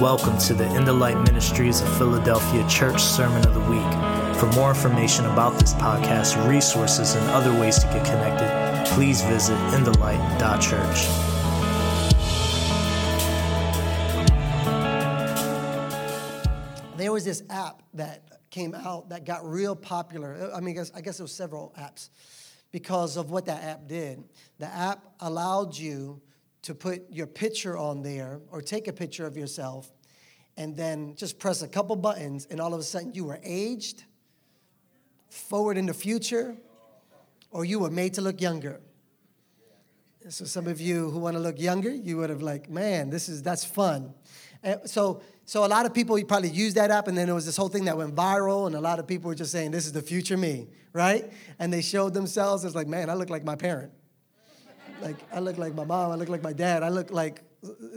Welcome 0.00 0.36
to 0.40 0.52
the 0.52 0.70
In 0.76 0.84
the 0.84 0.92
Light 0.92 1.16
Ministries 1.24 1.80
of 1.80 1.88
Philadelphia 1.96 2.68
Church 2.68 3.00
Sermon 3.00 3.42
of 3.46 3.54
the 3.54 3.60
Week. 3.60 4.38
For 4.38 4.44
more 4.54 4.68
information 4.68 5.24
about 5.24 5.58
this 5.58 5.72
podcast, 5.72 6.46
resources, 6.46 7.14
and 7.14 7.26
other 7.30 7.50
ways 7.58 7.78
to 7.78 7.86
get 7.86 8.04
connected, 8.04 8.86
please 8.92 9.22
visit 9.22 9.56
inthelight.church. 9.72 11.06
There 16.98 17.10
was 17.10 17.24
this 17.24 17.42
app 17.48 17.82
that 17.94 18.50
came 18.50 18.74
out 18.74 19.08
that 19.08 19.24
got 19.24 19.50
real 19.50 19.74
popular. 19.74 20.50
I 20.54 20.60
mean, 20.60 20.74
I 20.74 20.78
guess, 20.78 20.92
I 20.94 21.00
guess 21.00 21.18
it 21.18 21.22
was 21.22 21.32
several 21.32 21.72
apps 21.80 22.10
because 22.70 23.16
of 23.16 23.30
what 23.30 23.46
that 23.46 23.64
app 23.64 23.88
did. 23.88 24.24
The 24.58 24.66
app 24.66 25.14
allowed 25.20 25.74
you 25.74 26.20
to 26.66 26.74
put 26.74 27.08
your 27.12 27.28
picture 27.28 27.78
on 27.78 28.02
there 28.02 28.40
or 28.50 28.60
take 28.60 28.88
a 28.88 28.92
picture 28.92 29.24
of 29.24 29.36
yourself 29.36 29.88
and 30.56 30.76
then 30.76 31.14
just 31.14 31.38
press 31.38 31.62
a 31.62 31.68
couple 31.68 31.94
buttons 31.94 32.48
and 32.50 32.60
all 32.60 32.74
of 32.74 32.80
a 32.80 32.82
sudden 32.82 33.14
you 33.14 33.24
were 33.24 33.38
aged, 33.44 34.02
forward 35.30 35.76
in 35.76 35.86
the 35.86 35.94
future, 35.94 36.56
or 37.52 37.64
you 37.64 37.78
were 37.78 37.90
made 37.90 38.14
to 38.14 38.20
look 38.20 38.40
younger. 38.40 38.80
So 40.28 40.44
some 40.44 40.66
of 40.66 40.80
you 40.80 41.08
who 41.10 41.20
want 41.20 41.36
to 41.36 41.40
look 41.40 41.60
younger, 41.60 41.94
you 41.94 42.16
would 42.16 42.30
have 42.30 42.42
like, 42.42 42.68
man, 42.68 43.10
this 43.10 43.28
is 43.28 43.44
that's 43.44 43.64
fun. 43.64 44.12
And 44.64 44.80
so 44.90 45.22
so 45.44 45.64
a 45.64 45.68
lot 45.68 45.86
of 45.86 45.94
people 45.94 46.20
probably 46.24 46.48
used 46.48 46.76
that 46.76 46.90
app, 46.90 47.06
and 47.06 47.16
then 47.16 47.26
there 47.26 47.34
was 47.36 47.46
this 47.46 47.56
whole 47.56 47.68
thing 47.68 47.84
that 47.84 47.96
went 47.96 48.16
viral, 48.16 48.66
and 48.66 48.74
a 48.74 48.80
lot 48.80 48.98
of 48.98 49.06
people 49.06 49.28
were 49.28 49.36
just 49.36 49.52
saying, 49.52 49.70
"This 49.70 49.86
is 49.86 49.92
the 49.92 50.02
future 50.02 50.36
me," 50.36 50.66
right? 50.92 51.32
And 51.60 51.72
they 51.72 51.80
showed 51.80 52.12
themselves 52.12 52.64
as 52.64 52.74
like, 52.74 52.88
man, 52.88 53.08
I 53.08 53.14
look 53.14 53.30
like 53.30 53.44
my 53.44 53.54
parent 53.54 53.92
like 55.00 55.16
I 55.32 55.40
look 55.40 55.58
like 55.58 55.74
my 55.74 55.84
mom, 55.84 56.10
I 56.10 56.14
look 56.14 56.28
like 56.28 56.42
my 56.42 56.52
dad, 56.52 56.82
I 56.82 56.88
look 56.88 57.10
like 57.10 57.42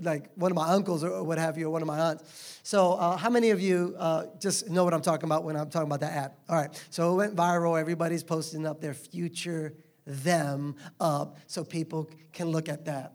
like 0.02 0.32
one 0.36 0.52
of 0.52 0.56
my 0.56 0.70
uncles 0.70 1.04
or 1.04 1.24
what 1.24 1.38
have 1.38 1.58
you, 1.58 1.68
or 1.68 1.70
one 1.70 1.82
of 1.82 1.88
my 1.88 2.00
aunts. 2.00 2.60
So, 2.64 2.94
uh, 2.94 3.18
how 3.18 3.30
many 3.30 3.52
of 3.52 3.62
you 3.62 3.96
uh, 3.98 4.26
just 4.40 4.70
know 4.70 4.84
what 4.84 4.94
I'm 4.94 5.02
talking 5.02 5.26
about 5.26 5.44
when 5.44 5.56
I'm 5.56 5.70
talking 5.70 5.88
about 5.88 6.00
that 6.02 6.14
app? 6.14 6.40
All 6.50 6.56
right, 6.56 6.86
so 6.90 7.14
it 7.14 7.16
went 7.16 7.36
viral. 7.36 7.80
Everybody's 7.80 8.24
posting 8.24 8.66
up 8.66 8.82
their 8.82 8.94
future 8.94 9.74
them 10.06 10.76
up 11.00 11.38
so 11.48 11.64
people 11.64 12.10
can 12.34 12.48
look 12.48 12.68
at 12.68 12.86
that. 12.86 13.14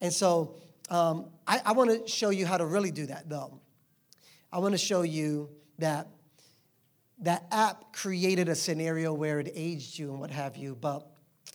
And 0.00 0.12
so, 0.12 0.56
um, 0.90 1.30
I, 1.46 1.60
I 1.66 1.72
want 1.72 1.90
to 1.90 2.10
show 2.10 2.30
you 2.30 2.46
how 2.46 2.56
to 2.56 2.66
really 2.66 2.90
do 2.90 3.06
that, 3.06 3.28
though. 3.28 3.60
I 4.52 4.58
want 4.58 4.72
to 4.72 4.78
show 4.78 5.02
you 5.02 5.50
that 5.78 6.08
that 7.20 7.46
app 7.52 7.92
created 7.92 8.48
a 8.48 8.54
scenario 8.54 9.14
where 9.14 9.38
it 9.38 9.52
aged 9.54 9.98
you 9.98 10.10
and 10.10 10.18
what 10.18 10.30
have 10.30 10.56
you, 10.56 10.76
but 10.78 11.11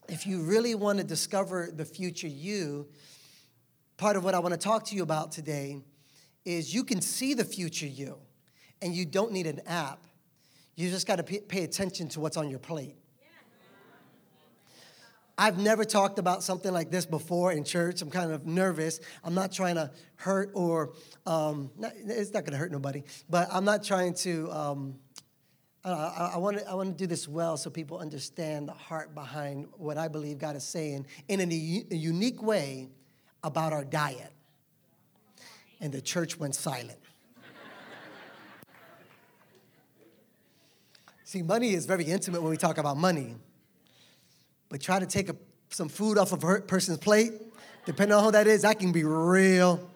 if 0.10 0.26
you 0.26 0.42
really 0.42 0.76
want 0.76 1.00
to 1.00 1.04
discover 1.04 1.70
the 1.74 1.86
future 1.86 2.28
you, 2.28 2.88
part 3.98 4.16
of 4.16 4.24
what 4.24 4.34
I 4.34 4.40
want 4.40 4.54
to 4.54 4.60
talk 4.60 4.86
to 4.86 4.96
you 4.96 5.04
about 5.04 5.32
today 5.32 5.82
is 6.46 6.74
you 6.74 6.84
can 6.84 7.02
see 7.02 7.34
the 7.34 7.44
future 7.44 7.88
you, 7.88 8.18
and 8.82 8.94
you 8.94 9.06
don't 9.06 9.32
need 9.32 9.48
an 9.48 9.62
app. 9.66 10.06
You 10.76 10.90
just 10.90 11.08
got 11.08 11.18
to 11.18 11.24
pay 11.24 11.64
attention 11.64 12.08
to 12.10 12.20
what's 12.20 12.38
on 12.38 12.50
your 12.50 12.60
plate. 12.60 12.96
I've 15.40 15.60
never 15.60 15.86
talked 15.86 16.18
about 16.18 16.42
something 16.42 16.72
like 16.72 16.90
this 16.90 17.06
before 17.06 17.52
in 17.52 17.64
church. 17.64 18.02
I'm 18.02 18.10
kind 18.10 18.32
of 18.32 18.48
nervous. 18.48 19.00
I'm 19.24 19.36
not 19.36 19.52
trying 19.52 19.76
to 19.76 19.92
hurt 20.16 20.50
or, 20.56 20.94
um, 21.28 21.70
not, 21.78 21.92
it's 21.96 22.34
not 22.34 22.44
going 22.44 22.54
to 22.54 22.58
hurt 22.58 22.72
nobody, 22.72 23.04
but 23.30 23.48
I'm 23.52 23.64
not 23.64 23.84
trying 23.84 24.16
to 24.16 24.52
um, 24.52 24.96
I, 25.94 26.32
I, 26.34 26.38
want 26.38 26.58
to, 26.58 26.70
I 26.70 26.74
want 26.74 26.98
to 26.98 27.04
do 27.04 27.08
this 27.08 27.28
well 27.28 27.56
so 27.56 27.70
people 27.70 28.00
understand 28.00 28.68
the 28.68 28.74
heart 28.74 29.16
behind 29.16 29.68
what 29.78 29.98
I 29.98 30.08
believe 30.08 30.38
God 30.38 30.56
is 30.56 30.64
saying 30.64 31.06
in 31.28 31.40
a, 31.40 31.44
a 31.44 31.96
unique 31.96 32.42
way 32.42 32.90
about 33.44 33.74
our 33.74 33.86
diet. 33.86 34.32
And 35.80 35.94
the 35.94 36.02
church 36.02 36.38
went 36.40 36.56
silent. 36.56 37.00
See, 41.24 41.42
money 41.42 41.74
is 41.74 41.86
very 41.86 42.06
intimate 42.06 42.42
when 42.42 42.50
we 42.50 42.58
talk 42.58 42.78
about 42.78 42.98
money. 42.98 43.36
But 44.70 44.82
try 44.82 45.00
to 45.00 45.06
take 45.06 45.30
a, 45.30 45.36
some 45.70 45.90
food 45.90 46.18
off 46.18 46.32
of 46.32 46.44
a 46.44 46.62
person's 46.62 46.98
plate, 46.98 47.34
depending 47.86 48.18
on 48.18 48.24
who 48.24 48.32
that 48.32 48.48
is, 48.48 48.62
that 48.62 48.80
can 48.80 48.92
be 48.92 49.04
real 49.04 49.90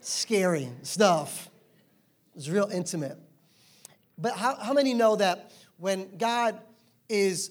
scary 0.00 0.68
stuff. 0.82 1.50
It's 2.36 2.48
real 2.48 2.68
intimate. 2.72 3.18
But 4.16 4.34
how, 4.34 4.56
how 4.56 4.72
many 4.72 4.94
know 4.94 5.16
that 5.16 5.52
when 5.78 6.16
God 6.16 6.58
is, 7.08 7.50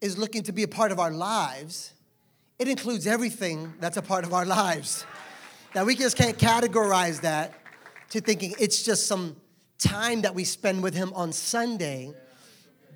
is 0.00 0.18
looking 0.18 0.42
to 0.44 0.52
be 0.52 0.62
a 0.62 0.68
part 0.68 0.92
of 0.92 0.98
our 0.98 1.10
lives, 1.10 1.94
it 2.58 2.68
includes 2.68 3.06
everything 3.06 3.72
that's 3.80 3.96
a 3.96 4.02
part 4.02 4.24
of 4.24 4.34
our 4.34 4.44
lives? 4.44 5.06
That 5.72 5.86
we 5.86 5.94
just 5.94 6.16
can't 6.16 6.36
categorize 6.36 7.22
that 7.22 7.54
to 8.10 8.20
thinking 8.20 8.54
it's 8.58 8.82
just 8.82 9.06
some 9.06 9.36
time 9.78 10.22
that 10.22 10.34
we 10.34 10.44
spend 10.44 10.82
with 10.82 10.94
Him 10.94 11.12
on 11.14 11.32
Sunday, 11.32 12.12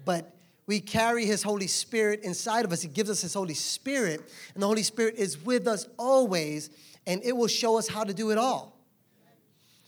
but 0.05 0.35
we 0.67 0.81
carry 0.81 1.25
His 1.25 1.43
Holy 1.43 1.67
Spirit 1.67 2.21
inside 2.23 2.65
of 2.65 2.73
us. 2.73 2.83
He 2.83 2.89
gives 2.89 3.09
us 3.09 3.23
His 3.23 3.35
Holy 3.35 3.55
Spirit, 3.55 4.31
and 4.55 4.63
the 4.63 4.67
Holy 4.67 4.83
Spirit 4.83 5.15
is 5.17 5.43
with 5.43 5.67
us 5.67 5.89
always, 5.99 6.71
and 7.07 7.23
it 7.25 7.37
will 7.37 7.49
show 7.49 7.79
us 7.79 7.89
how 7.89 8.05
to 8.05 8.13
do 8.13 8.31
it 8.31 8.39
all. 8.39 8.79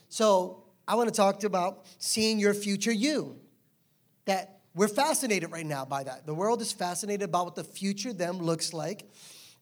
So, 0.08 0.62
I 0.88 0.94
want 0.94 1.08
to 1.08 1.14
talk 1.14 1.40
to 1.40 1.46
about 1.46 1.86
seeing 1.98 2.38
your 2.38 2.54
future 2.54 2.92
you. 2.92 3.36
That 4.26 4.60
we're 4.74 4.88
fascinated 4.88 5.50
right 5.50 5.64
now 5.64 5.84
by 5.84 6.04
that. 6.04 6.26
The 6.26 6.34
world 6.34 6.60
is 6.60 6.72
fascinated 6.72 7.22
about 7.22 7.46
what 7.46 7.54
the 7.54 7.64
future 7.64 8.12
them 8.12 8.38
looks 8.38 8.72
like. 8.72 9.10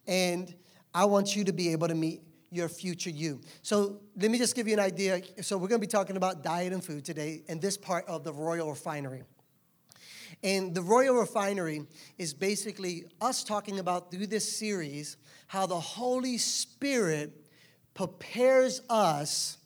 And 0.07 0.53
I 0.93 1.05
want 1.05 1.37
you 1.37 1.45
to 1.45 1.53
be 1.53 1.73
able 1.73 1.89
to 1.89 1.95
meet 1.95 2.23
your 2.51 2.69
future 2.69 3.11
you. 3.11 3.41
So 3.63 4.01
let 4.17 4.31
me 4.31 4.39
just 4.39 4.55
give 4.55 4.69
you 4.69 4.75
an 4.75 4.81
idea. 4.81 5.23
So 5.43 5.57
we're 5.57 5.69
going 5.69 5.81
to 5.81 5.87
be 5.87 5.91
talking 5.91 6.17
about 6.17 6.43
diet 6.43 6.73
and 6.73 6.83
food 6.83 7.05
today 7.05 7.43
in 7.49 7.61
this 7.61 7.77
part 7.77 8.07
of 8.07 8.25
the 8.25 8.33
Royal 8.33 8.71
Refinery. 8.71 9.23
And 10.43 10.75
the 10.75 10.83
Royal 10.83 11.15
Refinery 11.15 11.87
is 12.19 12.35
basically 12.35 13.05
us 13.21 13.45
talking 13.45 13.79
about 13.79 14.11
through 14.11 14.27
this 14.27 14.57
series 14.57 15.17
how 15.47 15.67
the 15.67 15.79
Holy 15.79 16.39
Spirit 16.39 17.45
prepares 17.95 18.83
us 18.91 19.59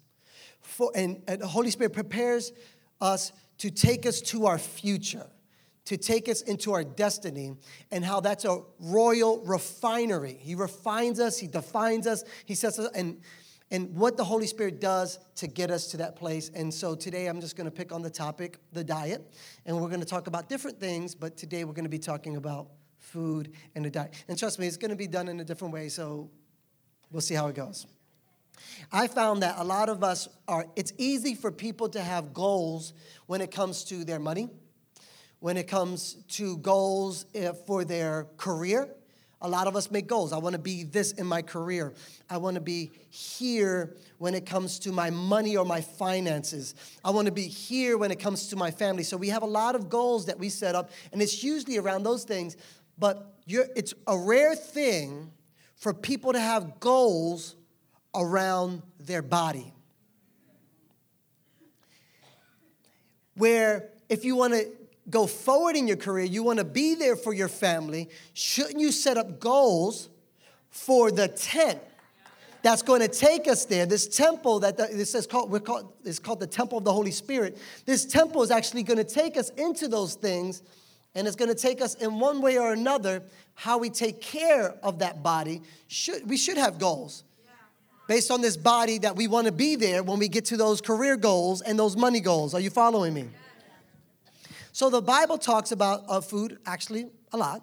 for, 0.79 0.93
and, 0.95 1.21
and 1.27 1.41
the 1.41 1.47
Holy 1.49 1.73
Spirit 1.73 1.93
prepares 1.93 2.53
us 3.01 3.33
to 3.59 3.69
take 3.69 4.07
us 4.07 4.21
to 4.21 4.47
our 4.47 4.59
future, 4.59 5.27
to 5.87 5.97
take 5.97 6.29
us 6.29 6.41
into 6.43 6.73
our 6.73 6.85
destiny, 6.85 7.57
and 7.91 8.05
how 8.05 8.21
that's 8.21 8.45
a 8.45 8.61
royal 8.79 9.41
refinery. 9.45 10.39
He 10.41 10.55
refines 10.55 11.19
us, 11.19 11.37
He 11.37 11.49
defines 11.49 12.07
us, 12.07 12.23
He 12.47 12.55
sets 12.55 12.79
us, 12.79 12.89
and 12.95 13.21
and 13.71 13.95
what 13.95 14.17
the 14.17 14.25
Holy 14.25 14.47
Spirit 14.47 14.81
does 14.81 15.19
to 15.35 15.47
get 15.47 15.71
us 15.71 15.89
to 15.89 15.99
that 15.99 16.17
place. 16.17 16.51
And 16.55 16.73
so 16.73 16.95
today 16.95 17.27
I'm 17.27 17.39
just 17.39 17.55
going 17.55 17.67
to 17.67 17.71
pick 17.71 17.93
on 17.93 18.01
the 18.01 18.09
topic, 18.09 18.59
the 18.73 18.83
diet, 18.83 19.31
and 19.67 19.79
we're 19.79 19.89
going 19.89 20.01
to 20.01 20.07
talk 20.07 20.27
about 20.27 20.49
different 20.49 20.81
things, 20.81 21.15
but 21.15 21.37
today 21.37 21.65
we're 21.65 21.75
going 21.75 21.85
to 21.85 21.91
be 21.91 21.99
talking 21.99 22.37
about 22.37 22.69
food 22.97 23.53
and 23.75 23.85
the 23.85 23.91
diet. 23.91 24.15
And 24.27 24.39
trust 24.39 24.59
me, 24.59 24.67
it's 24.67 24.79
going 24.79 24.91
to 24.91 24.97
be 24.97 25.07
done 25.07 25.29
in 25.29 25.41
a 25.41 25.45
different 25.45 25.75
way, 25.75 25.91
so 25.91 26.31
we'll 27.11 27.21
see 27.21 27.35
how 27.35 27.49
it 27.49 27.57
goes. 27.57 27.87
I 28.93 29.07
found 29.07 29.43
that 29.43 29.57
a 29.59 29.65
lot 29.65 29.89
of 29.89 30.03
us 30.03 30.29
are, 30.47 30.67
it's 30.77 30.93
easy 30.99 31.35
for 31.35 31.51
people 31.51 31.89
to 31.91 32.01
have 32.01 32.33
goals 32.33 32.93
when 33.27 33.41
it 33.41 33.51
comes 33.51 33.85
to 33.85 34.05
their 34.05 34.19
money, 34.19 34.49
when 35.41 35.57
it 35.57 35.69
comes 35.69 36.15
to 36.29 36.57
goals 36.59 37.27
eh, 37.35 37.53
for 37.67 37.85
their 37.85 38.27
career. 38.37 38.89
A 39.41 39.49
lot 39.49 39.69
of 39.69 39.77
us 39.77 39.91
make 39.91 40.09
goals. 40.09 40.33
I 40.33 40.39
want 40.39 40.55
to 40.55 40.59
be 40.59 40.83
this 40.83 41.13
in 41.13 41.25
my 41.25 41.43
career. 41.43 41.95
I 42.29 42.39
want 42.39 42.57
to 42.57 42.61
be 42.61 42.91
here 43.11 43.95
when 44.19 44.35
it 44.35 44.45
comes 44.45 44.81
to 44.81 44.91
my 44.91 45.11
money 45.11 45.57
or 45.57 45.65
my 45.65 45.81
finances. 45.81 46.75
I 47.05 47.11
want 47.11 47.27
to 47.27 47.33
be 47.33 47.47
here 47.47 47.97
when 47.97 48.11
it 48.11 48.19
comes 48.19 48.49
to 48.49 48.57
my 48.57 48.73
family. 48.73 49.05
So 49.05 49.17
we 49.17 49.29
have 49.29 49.45
a 49.45 49.47
lot 49.47 49.77
of 49.77 49.89
goals 49.89 50.27
that 50.27 50.39
we 50.39 50.49
set 50.49 50.75
up, 50.75 50.91
and 51.13 51.23
it's 51.23 51.45
usually 51.45 51.79
around 51.79 52.03
those 52.03 52.25
things. 52.25 52.57
But 52.99 53.33
it's 53.47 53.95
a 54.09 54.19
rare 54.19 54.57
thing 54.57 55.31
for 55.77 55.95
people 55.95 56.33
to 56.33 56.41
have 56.41 56.81
goals 56.81 57.55
around 58.19 58.83
their 58.99 59.23
body. 59.23 59.73
Where 63.35 63.89
if 64.09 64.25
you 64.25 64.35
want 64.35 64.55
to 64.55 64.67
go 65.09 65.27
forward 65.27 65.77
in 65.77 65.87
your 65.87 65.97
career, 65.97 66.25
you 66.25 66.43
want 66.43 66.59
to 66.59 66.65
be 66.65 66.95
there 66.95 67.17
for 67.17 67.33
your 67.33 67.49
family, 67.49 68.11
shouldn't 68.35 68.81
you 68.81 68.93
set 68.93 69.17
up 69.17 69.39
goals 69.41 70.09
for 70.71 71.11
the 71.11 71.29
tent? 71.29 71.81
That's 72.63 72.83
going 72.83 73.01
to 73.01 73.09
take 73.09 73.47
us 73.47 73.65
there. 73.65 73.87
This 73.87 74.09
temple 74.09 74.61
that 74.61 74.77
this 74.77 75.15
is 75.15 75.27
called, 75.27 75.51
we're 75.51 75.61
called, 75.61 75.93
is 76.05 76.19
called 76.19 76.41
the 76.41 76.47
temple 76.47 76.79
of 76.79 76.85
the 76.85 76.93
Holy 76.93 77.13
Spirit. 77.13 77.57
This 77.87 78.05
temple 78.05 78.43
is 78.43 78.51
actually 78.51 78.83
going 78.83 78.99
to 78.99 79.05
take 79.05 79.37
us 79.37 79.51
into 79.51 79.87
those 79.87 80.15
things, 80.15 80.63
and 81.15 81.27
it's 81.29 81.37
going 81.37 81.51
to 81.51 81.55
take 81.55 81.81
us 81.81 81.95
in 81.95 82.19
one 82.19 82.43
way 82.43 82.59
or 82.59 82.73
another 82.73 83.23
how 83.55 83.79
we 83.79 83.91
take 83.91 84.21
care 84.21 84.75
of 84.83 84.99
that 84.99 85.23
body. 85.23 85.63
Should 85.87 86.29
we 86.29 86.37
should 86.37 86.57
have 86.57 86.81
goals 86.81 87.23
based 88.09 88.33
on 88.33 88.41
this 88.41 88.57
body 88.57 88.99
that 88.99 89.15
we 89.15 89.29
want 89.29 89.47
to 89.47 89.53
be 89.53 89.77
there 89.77 90.03
when 90.03 90.19
we 90.19 90.27
get 90.27 90.47
to 90.47 90.57
those 90.57 90.81
career 90.81 91.17
goals 91.17 91.61
and 91.61 91.79
those 91.79 91.97
money 91.97 92.21
goals. 92.21 92.55
Are 92.55 92.61
you 92.61 92.71
following 92.71 93.15
me? 93.15 93.29
So 94.73 94.91
the 94.91 95.03
Bible 95.03 95.39
talks 95.39 95.71
about 95.71 96.03
uh, 96.09 96.21
food 96.21 96.59
actually 96.67 97.07
a 97.33 97.37
lot, 97.37 97.63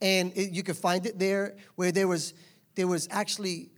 and 0.00 0.32
it, 0.36 0.52
you 0.52 0.62
can 0.62 0.74
find 0.74 1.04
it 1.06 1.18
there 1.18 1.56
where 1.74 1.90
there 1.90 2.06
was 2.06 2.34
there 2.76 2.86
was 2.86 3.08
actually 3.10 3.70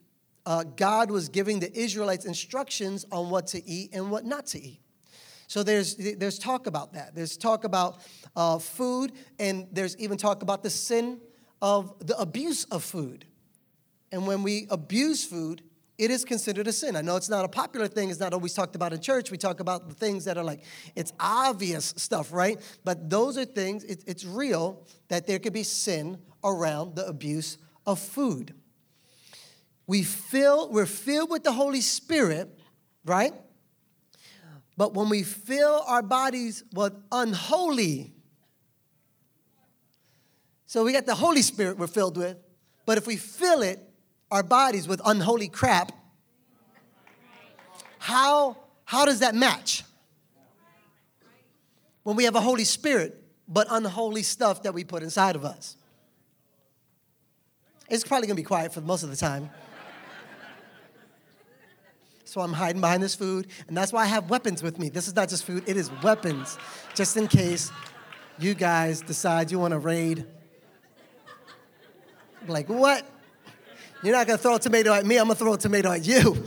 uh, 0.44 0.64
God 0.64 1.10
was 1.10 1.28
giving 1.28 1.60
the 1.60 1.72
Israelites 1.78 2.24
instructions 2.24 3.06
on 3.12 3.30
what 3.30 3.46
to 3.48 3.64
eat 3.68 3.90
and 3.92 4.10
what 4.10 4.24
not 4.24 4.46
to 4.48 4.60
eat. 4.60 4.80
So 5.46 5.62
there's, 5.62 5.96
there's 5.96 6.38
talk 6.38 6.66
about 6.66 6.92
that. 6.92 7.14
There's 7.14 7.36
talk 7.36 7.64
about 7.64 8.00
uh, 8.36 8.58
food, 8.58 9.12
and 9.38 9.66
there's 9.72 9.96
even 9.98 10.18
talk 10.18 10.42
about 10.42 10.62
the 10.62 10.70
sin 10.70 11.20
of 11.62 11.94
the 12.06 12.18
abuse 12.18 12.64
of 12.64 12.82
food. 12.82 13.24
And 14.10 14.26
when 14.26 14.42
we 14.42 14.66
abuse 14.70 15.24
food, 15.24 15.62
it 15.98 16.12
is 16.12 16.24
considered 16.24 16.68
a 16.68 16.72
sin. 16.72 16.94
I 16.94 17.00
know 17.00 17.16
it's 17.16 17.28
not 17.28 17.44
a 17.44 17.48
popular 17.48 17.88
thing, 17.88 18.08
it's 18.08 18.20
not 18.20 18.32
always 18.32 18.54
talked 18.54 18.76
about 18.76 18.92
in 18.92 19.00
church. 19.00 19.32
We 19.32 19.36
talk 19.36 19.58
about 19.58 19.88
the 19.88 19.94
things 19.94 20.24
that 20.26 20.38
are 20.38 20.44
like, 20.44 20.62
it's 20.94 21.12
obvious 21.18 21.92
stuff, 21.96 22.32
right? 22.32 22.58
But 22.84 23.10
those 23.10 23.36
are 23.36 23.44
things, 23.44 23.82
it, 23.82 24.04
it's 24.06 24.24
real 24.24 24.86
that 25.08 25.26
there 25.26 25.40
could 25.40 25.52
be 25.52 25.64
sin 25.64 26.18
around 26.44 26.94
the 26.94 27.06
abuse 27.06 27.58
of 27.84 27.98
food. 27.98 28.54
We 29.88 30.04
fill, 30.04 30.70
we're 30.70 30.86
filled 30.86 31.30
with 31.30 31.42
the 31.42 31.52
Holy 31.52 31.80
Spirit, 31.80 32.56
right? 33.04 33.32
But 34.76 34.94
when 34.94 35.08
we 35.08 35.24
fill 35.24 35.82
our 35.88 36.02
bodies 36.02 36.62
with 36.72 36.94
unholy, 37.10 38.12
so 40.66 40.84
we 40.84 40.92
got 40.92 41.06
the 41.06 41.16
Holy 41.16 41.42
Spirit 41.42 41.76
we're 41.76 41.88
filled 41.88 42.16
with, 42.16 42.36
but 42.86 42.98
if 42.98 43.06
we 43.06 43.16
fill 43.16 43.62
it 43.62 43.87
our 44.30 44.42
bodies 44.42 44.86
with 44.86 45.00
unholy 45.04 45.48
crap, 45.48 45.92
how, 47.98 48.56
how 48.84 49.04
does 49.04 49.20
that 49.20 49.34
match? 49.34 49.84
When 52.02 52.16
we 52.16 52.24
have 52.24 52.36
a 52.36 52.40
Holy 52.40 52.64
Spirit, 52.64 53.22
but 53.46 53.66
unholy 53.70 54.22
stuff 54.22 54.62
that 54.62 54.74
we 54.74 54.84
put 54.84 55.02
inside 55.02 55.36
of 55.36 55.44
us. 55.44 55.76
It's 57.88 58.04
probably 58.04 58.26
gonna 58.26 58.36
be 58.36 58.42
quiet 58.42 58.72
for 58.72 58.82
most 58.82 59.02
of 59.02 59.10
the 59.10 59.16
time. 59.16 59.50
So 62.24 62.42
I'm 62.42 62.52
hiding 62.52 62.82
behind 62.82 63.02
this 63.02 63.14
food, 63.14 63.46
and 63.68 63.76
that's 63.76 63.90
why 63.90 64.02
I 64.02 64.06
have 64.06 64.28
weapons 64.28 64.62
with 64.62 64.78
me. 64.78 64.90
This 64.90 65.08
is 65.08 65.16
not 65.16 65.30
just 65.30 65.44
food, 65.44 65.64
it 65.66 65.78
is 65.78 65.90
weapons, 66.02 66.58
just 66.94 67.16
in 67.16 67.26
case 67.26 67.72
you 68.38 68.52
guys 68.52 69.00
decide 69.00 69.50
you 69.50 69.58
wanna 69.58 69.78
raid. 69.78 70.26
Like, 72.46 72.68
what? 72.68 73.06
You're 74.00 74.14
not 74.14 74.28
gonna 74.28 74.38
throw 74.38 74.54
a 74.54 74.60
tomato 74.60 74.92
at 74.92 75.04
me, 75.04 75.16
I'm 75.16 75.24
gonna 75.24 75.34
throw 75.34 75.54
a 75.54 75.58
tomato 75.58 75.90
at 75.90 76.06
you. 76.06 76.44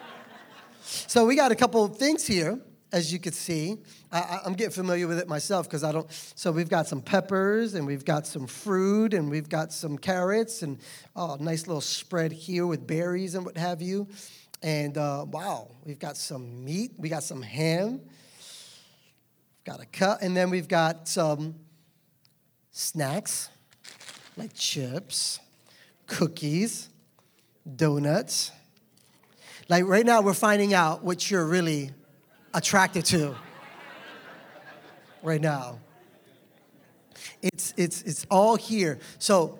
so 0.82 1.26
we 1.26 1.36
got 1.36 1.52
a 1.52 1.54
couple 1.54 1.84
of 1.84 1.98
things 1.98 2.26
here, 2.26 2.58
as 2.90 3.12
you 3.12 3.18
can 3.18 3.34
see. 3.34 3.76
I, 4.10 4.40
am 4.46 4.54
getting 4.54 4.72
familiar 4.72 5.06
with 5.06 5.18
it 5.18 5.28
myself 5.28 5.68
because 5.68 5.84
I 5.84 5.92
don't. 5.92 6.10
So 6.34 6.50
we've 6.50 6.70
got 6.70 6.86
some 6.86 7.02
peppers 7.02 7.74
and 7.74 7.86
we've 7.86 8.06
got 8.06 8.26
some 8.26 8.46
fruit 8.46 9.12
and 9.12 9.30
we've 9.30 9.50
got 9.50 9.70
some 9.70 9.98
carrots 9.98 10.62
and 10.62 10.78
oh, 11.14 11.36
nice 11.38 11.66
little 11.66 11.82
spread 11.82 12.32
here 12.32 12.66
with 12.66 12.86
berries 12.86 13.34
and 13.34 13.44
what 13.44 13.58
have 13.58 13.82
you. 13.82 14.08
And 14.62 14.96
uh, 14.96 15.26
wow, 15.28 15.70
we've 15.84 15.98
got 15.98 16.16
some 16.16 16.64
meat, 16.64 16.92
we 16.96 17.10
got 17.10 17.22
some 17.22 17.42
ham, 17.42 18.00
got 19.64 19.82
a 19.82 19.86
cut, 19.86 20.22
and 20.22 20.34
then 20.34 20.48
we've 20.48 20.68
got 20.68 21.06
some 21.06 21.56
snacks 22.70 23.50
like 24.38 24.54
chips 24.54 25.40
cookies, 26.06 26.88
donuts. 27.74 28.52
Like 29.68 29.84
right 29.84 30.06
now, 30.06 30.22
we're 30.22 30.34
finding 30.34 30.74
out 30.74 31.02
what 31.02 31.30
you're 31.30 31.46
really 31.46 31.90
attracted 32.54 33.04
to. 33.06 33.34
Right 35.22 35.40
now. 35.40 35.80
It's, 37.42 37.74
it's, 37.76 38.02
it's 38.02 38.26
all 38.30 38.56
here. 38.56 38.98
So, 39.18 39.58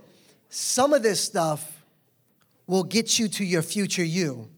some 0.49 0.93
of 0.93 1.03
this 1.03 1.21
stuff 1.21 1.85
will 2.67 2.85
get 2.85 3.19
you 3.19 3.29
to 3.29 3.45
your 3.45 3.63
future 3.63 4.05
you. 4.05 4.49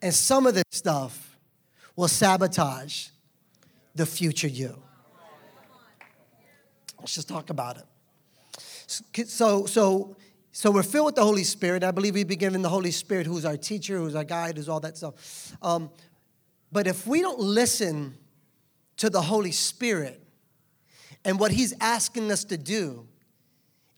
And 0.00 0.14
some 0.14 0.46
of 0.46 0.54
this 0.54 0.64
stuff 0.70 1.36
will 1.96 2.08
sabotage 2.08 3.08
the 3.94 4.06
future 4.06 4.48
you. 4.48 4.80
Let's 6.98 7.14
just 7.14 7.28
talk 7.28 7.50
about 7.50 7.78
it. 7.78 7.84
So, 9.28 9.66
so 9.66 10.16
so 10.56 10.70
we're 10.70 10.84
filled 10.84 11.06
with 11.06 11.14
the 11.16 11.24
Holy 11.24 11.42
Spirit. 11.42 11.82
I 11.82 11.90
believe 11.90 12.14
we've 12.14 12.28
been 12.28 12.38
given 12.38 12.62
the 12.62 12.68
Holy 12.68 12.92
Spirit, 12.92 13.26
who's 13.26 13.44
our 13.44 13.56
teacher, 13.56 13.98
who's 13.98 14.14
our 14.14 14.22
guide, 14.22 14.56
who's 14.56 14.68
all 14.68 14.78
that 14.78 14.96
stuff. 14.96 15.52
Um, 15.60 15.90
but 16.70 16.86
if 16.86 17.08
we 17.08 17.22
don't 17.22 17.40
listen 17.40 18.14
to 18.98 19.10
the 19.10 19.20
Holy 19.20 19.50
Spirit 19.50 20.22
and 21.24 21.40
what 21.40 21.50
He's 21.50 21.74
asking 21.80 22.30
us 22.30 22.44
to 22.44 22.56
do 22.56 23.08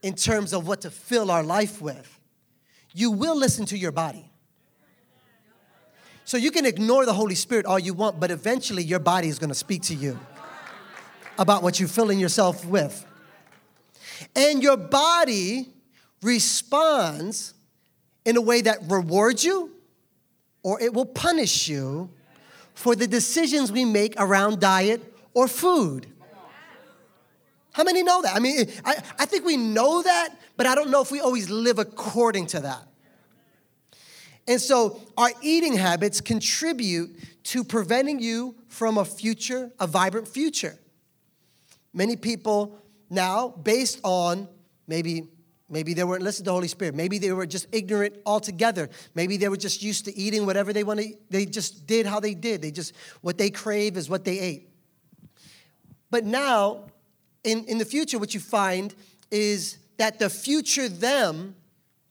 in 0.01 0.15
terms 0.15 0.51
of 0.51 0.67
what 0.67 0.81
to 0.81 0.89
fill 0.89 1.29
our 1.29 1.43
life 1.43 1.79
with, 1.79 2.19
you 2.91 3.11
will 3.11 3.37
listen 3.37 3.67
to 3.67 3.77
your 3.77 3.91
body. 3.91 4.27
So 6.25 6.37
you 6.37 6.49
can 6.49 6.65
ignore 6.65 7.05
the 7.05 7.13
Holy 7.13 7.35
Spirit 7.35 7.67
all 7.67 7.77
you 7.77 7.93
want, 7.93 8.19
but 8.19 8.31
eventually 8.31 8.81
your 8.83 8.99
body 8.99 9.27
is 9.27 9.37
going 9.37 9.51
to 9.51 9.55
speak 9.55 9.83
to 9.83 9.93
you 9.93 10.19
about 11.37 11.61
what 11.61 11.79
you're 11.79 11.87
filling 11.87 12.19
yourself 12.19 12.65
with. 12.65 13.05
And 14.35 14.63
your 14.63 14.75
body 14.75 15.75
responds 16.21 17.53
in 18.25 18.37
a 18.37 18.41
way 18.41 18.61
that 18.61 18.79
rewards 18.87 19.43
you 19.43 19.71
or 20.63 20.81
it 20.81 20.93
will 20.93 21.05
punish 21.05 21.67
you 21.69 22.09
for 22.73 22.95
the 22.95 23.07
decisions 23.07 23.71
we 23.71 23.85
make 23.85 24.13
around 24.17 24.59
diet 24.59 25.01
or 25.33 25.47
food. 25.47 26.07
How 27.71 27.83
many 27.83 28.03
know 28.03 28.21
that? 28.23 28.35
I 28.35 28.39
mean, 28.39 28.65
I, 28.83 28.95
I 29.19 29.25
think 29.25 29.45
we 29.45 29.55
know 29.55 30.01
that, 30.01 30.35
but 30.57 30.65
I 30.65 30.75
don't 30.75 30.89
know 30.89 31.01
if 31.01 31.11
we 31.11 31.19
always 31.19 31.49
live 31.49 31.79
according 31.79 32.47
to 32.47 32.59
that. 32.61 32.87
And 34.47 34.59
so 34.59 34.99
our 35.15 35.29
eating 35.41 35.73
habits 35.73 36.21
contribute 36.21 37.15
to 37.43 37.63
preventing 37.63 38.19
you 38.19 38.55
from 38.67 38.97
a 38.97 39.05
future, 39.05 39.71
a 39.79 39.87
vibrant 39.87 40.27
future. 40.27 40.77
Many 41.93 42.15
people 42.15 42.81
now, 43.09 43.49
based 43.49 43.99
on 44.03 44.47
maybe 44.87 45.27
Maybe 45.69 45.93
they 45.93 46.03
weren't 46.05 46.23
listening 46.23 46.45
to 46.45 46.49
the 46.49 46.53
Holy 46.53 46.67
Spirit. 46.69 46.95
Maybe 46.95 47.17
they 47.17 47.33
were 47.33 47.45
just 47.45 47.67
ignorant 47.73 48.15
altogether. 48.25 48.89
Maybe 49.15 49.35
they 49.35 49.49
were 49.49 49.57
just 49.57 49.83
used 49.83 50.05
to 50.05 50.17
eating 50.17 50.45
whatever 50.45 50.71
they 50.71 50.83
wanted. 50.83 51.17
They 51.29 51.45
just 51.45 51.85
did 51.85 52.05
how 52.05 52.21
they 52.21 52.33
did. 52.33 52.61
They 52.61 52.71
just, 52.71 52.93
what 53.21 53.37
they 53.37 53.49
crave 53.49 53.97
is 53.97 54.09
what 54.09 54.23
they 54.23 54.39
ate. 54.39 54.69
But 56.09 56.23
now, 56.23 56.85
in, 57.43 57.65
in 57.65 57.79
the 57.79 57.85
future, 57.85 58.17
what 58.17 58.33
you 58.33 58.39
find 58.39 58.95
is 59.29 59.77
that 59.97 60.19
the 60.19 60.29
future 60.29 60.87
them 60.87 61.55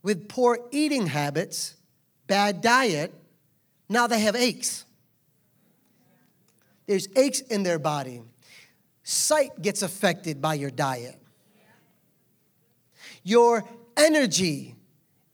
with 0.02 0.28
poor 0.28 0.58
eating 0.70 1.06
habits, 1.06 1.76
bad 2.26 2.60
diet, 2.60 3.14
now 3.88 4.06
they 4.06 4.20
have 4.20 4.36
aches. 4.36 4.84
There's 6.86 7.08
aches 7.16 7.40
in 7.40 7.62
their 7.62 7.78
body. 7.78 8.20
Sight 9.02 9.62
gets 9.62 9.80
affected 9.80 10.42
by 10.42 10.54
your 10.54 10.70
diet 10.70 11.18
your 13.26 13.64
energy 13.96 14.76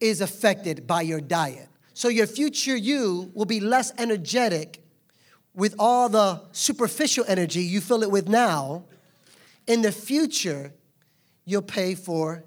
is 0.01 0.23
affected 0.23 0.87
by 0.87 1.03
your 1.03 1.21
diet. 1.21 1.69
So 1.93 2.09
your 2.09 2.27
future 2.27 2.75
you 2.75 3.31
will 3.35 3.45
be 3.45 3.61
less 3.61 3.93
energetic 3.99 4.83
with 5.55 5.75
all 5.79 6.09
the 6.09 6.41
superficial 6.53 7.23
energy 7.29 7.61
you 7.61 7.83
fill 7.83 8.03
it 8.03 8.11
with 8.11 8.31
now. 8.31 8.85
In 9.67 9.83
the 9.83 9.93
future, 9.93 10.73
you'll 11.45 11.61
pay 11.61 11.95
for 11.95 12.45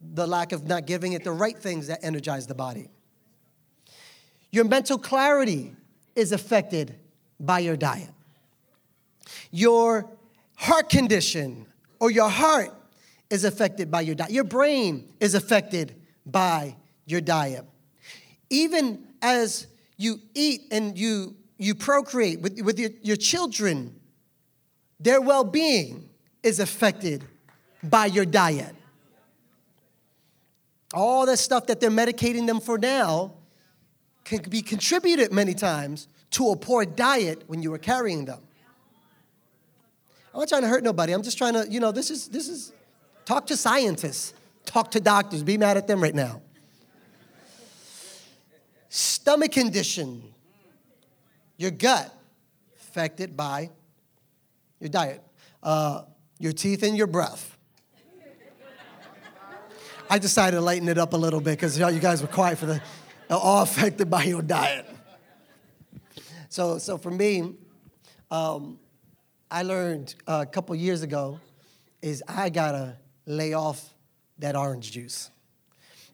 the 0.00 0.26
lack 0.26 0.50
of 0.50 0.66
not 0.66 0.84
giving 0.84 1.12
it 1.12 1.22
the 1.22 1.30
right 1.30 1.56
things 1.56 1.86
that 1.86 2.00
energize 2.02 2.48
the 2.48 2.54
body. 2.56 2.90
Your 4.50 4.64
mental 4.64 4.98
clarity 4.98 5.76
is 6.16 6.32
affected 6.32 6.96
by 7.38 7.60
your 7.60 7.76
diet. 7.76 8.10
Your 9.52 10.10
heart 10.56 10.88
condition 10.88 11.66
or 12.00 12.10
your 12.10 12.28
heart 12.28 12.72
is 13.30 13.44
affected 13.44 13.90
by 13.90 14.02
your 14.02 14.14
diet. 14.14 14.30
Your 14.30 14.44
brain 14.44 15.12
is 15.20 15.34
affected 15.34 15.94
by 16.24 16.76
your 17.04 17.20
diet. 17.20 17.64
Even 18.50 19.04
as 19.22 19.66
you 19.96 20.20
eat 20.34 20.62
and 20.70 20.98
you, 20.98 21.34
you 21.58 21.74
procreate 21.74 22.40
with, 22.40 22.60
with 22.60 22.78
your, 22.78 22.90
your 23.02 23.16
children, 23.16 23.98
their 25.00 25.20
well 25.20 25.44
being 25.44 26.08
is 26.42 26.60
affected 26.60 27.24
by 27.82 28.06
your 28.06 28.24
diet. 28.24 28.74
All 30.94 31.26
the 31.26 31.36
stuff 31.36 31.66
that 31.66 31.80
they're 31.80 31.90
medicating 31.90 32.46
them 32.46 32.60
for 32.60 32.78
now 32.78 33.34
can 34.24 34.42
be 34.42 34.62
contributed 34.62 35.32
many 35.32 35.54
times 35.54 36.08
to 36.32 36.50
a 36.50 36.56
poor 36.56 36.84
diet 36.84 37.42
when 37.46 37.62
you 37.62 37.70
were 37.70 37.78
carrying 37.78 38.24
them. 38.24 38.40
I'm 40.32 40.40
not 40.40 40.48
trying 40.48 40.62
to 40.62 40.68
hurt 40.68 40.84
nobody. 40.84 41.12
I'm 41.12 41.22
just 41.22 41.38
trying 41.38 41.54
to, 41.54 41.66
you 41.68 41.80
know, 41.80 41.92
this 41.92 42.10
is 42.10 42.28
this 42.28 42.48
is 42.48 42.72
Talk 43.26 43.48
to 43.48 43.56
scientists, 43.56 44.32
talk 44.64 44.92
to 44.92 45.00
doctors. 45.00 45.42
Be 45.42 45.58
mad 45.58 45.76
at 45.76 45.88
them 45.88 46.00
right 46.00 46.14
now. 46.14 46.40
Stomach 48.88 49.50
condition, 49.50 50.22
your 51.58 51.72
gut 51.72 52.14
affected 52.80 53.36
by 53.36 53.68
your 54.78 54.88
diet, 54.88 55.20
uh, 55.62 56.02
your 56.38 56.52
teeth 56.52 56.84
and 56.84 56.96
your 56.96 57.08
breath. 57.08 57.58
I 60.08 60.20
decided 60.20 60.58
to 60.58 60.60
lighten 60.60 60.88
it 60.88 60.96
up 60.96 61.12
a 61.12 61.16
little 61.16 61.40
bit 61.40 61.58
because 61.58 61.76
you 61.76 61.98
guys 61.98 62.22
were 62.22 62.28
quiet 62.28 62.58
for 62.58 62.66
the 62.66 62.80
all 63.28 63.62
affected 63.64 64.08
by 64.08 64.22
your 64.22 64.40
diet. 64.40 64.88
So, 66.48 66.78
so 66.78 66.96
for 66.96 67.10
me, 67.10 67.54
um, 68.30 68.78
I 69.50 69.64
learned 69.64 70.14
a 70.28 70.46
couple 70.46 70.76
years 70.76 71.02
ago 71.02 71.40
is 72.00 72.22
I 72.28 72.50
gotta 72.50 72.98
lay 73.26 73.52
off 73.52 73.92
that 74.38 74.56
orange 74.56 74.92
juice. 74.92 75.30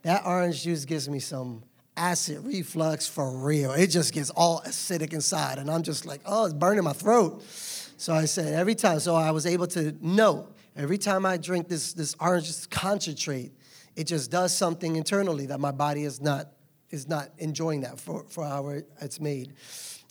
That 0.02 0.22
orange 0.26 0.62
juice 0.62 0.84
gives 0.84 1.08
me 1.08 1.20
some 1.20 1.62
acid 1.96 2.44
reflux 2.44 3.06
for 3.06 3.30
real. 3.30 3.72
It 3.72 3.88
just 3.88 4.12
gets 4.12 4.30
all 4.30 4.60
acidic 4.62 5.12
inside, 5.12 5.58
and 5.58 5.70
I'm 5.70 5.82
just 5.82 6.06
like, 6.06 6.20
oh, 6.26 6.46
it's 6.46 6.54
burning 6.54 6.84
my 6.84 6.92
throat. 6.92 7.42
So 7.42 8.12
I 8.12 8.24
said 8.24 8.54
every 8.54 8.74
time. 8.74 8.98
So 8.98 9.14
I 9.14 9.30
was 9.30 9.46
able 9.46 9.68
to 9.68 9.94
know 10.00 10.48
every 10.76 10.98
time 10.98 11.24
I 11.24 11.36
drink 11.36 11.68
this 11.68 11.92
this 11.92 12.16
orange 12.18 12.68
concentrate, 12.70 13.52
it 13.94 14.04
just 14.04 14.30
does 14.30 14.56
something 14.56 14.96
internally 14.96 15.46
that 15.46 15.60
my 15.60 15.70
body 15.70 16.04
is 16.04 16.20
not 16.20 16.48
is 16.90 17.08
not 17.08 17.30
enjoying 17.38 17.80
that 17.80 17.98
for, 17.98 18.24
for 18.28 18.44
how 18.44 18.68
it's 19.00 19.20
made. 19.20 19.54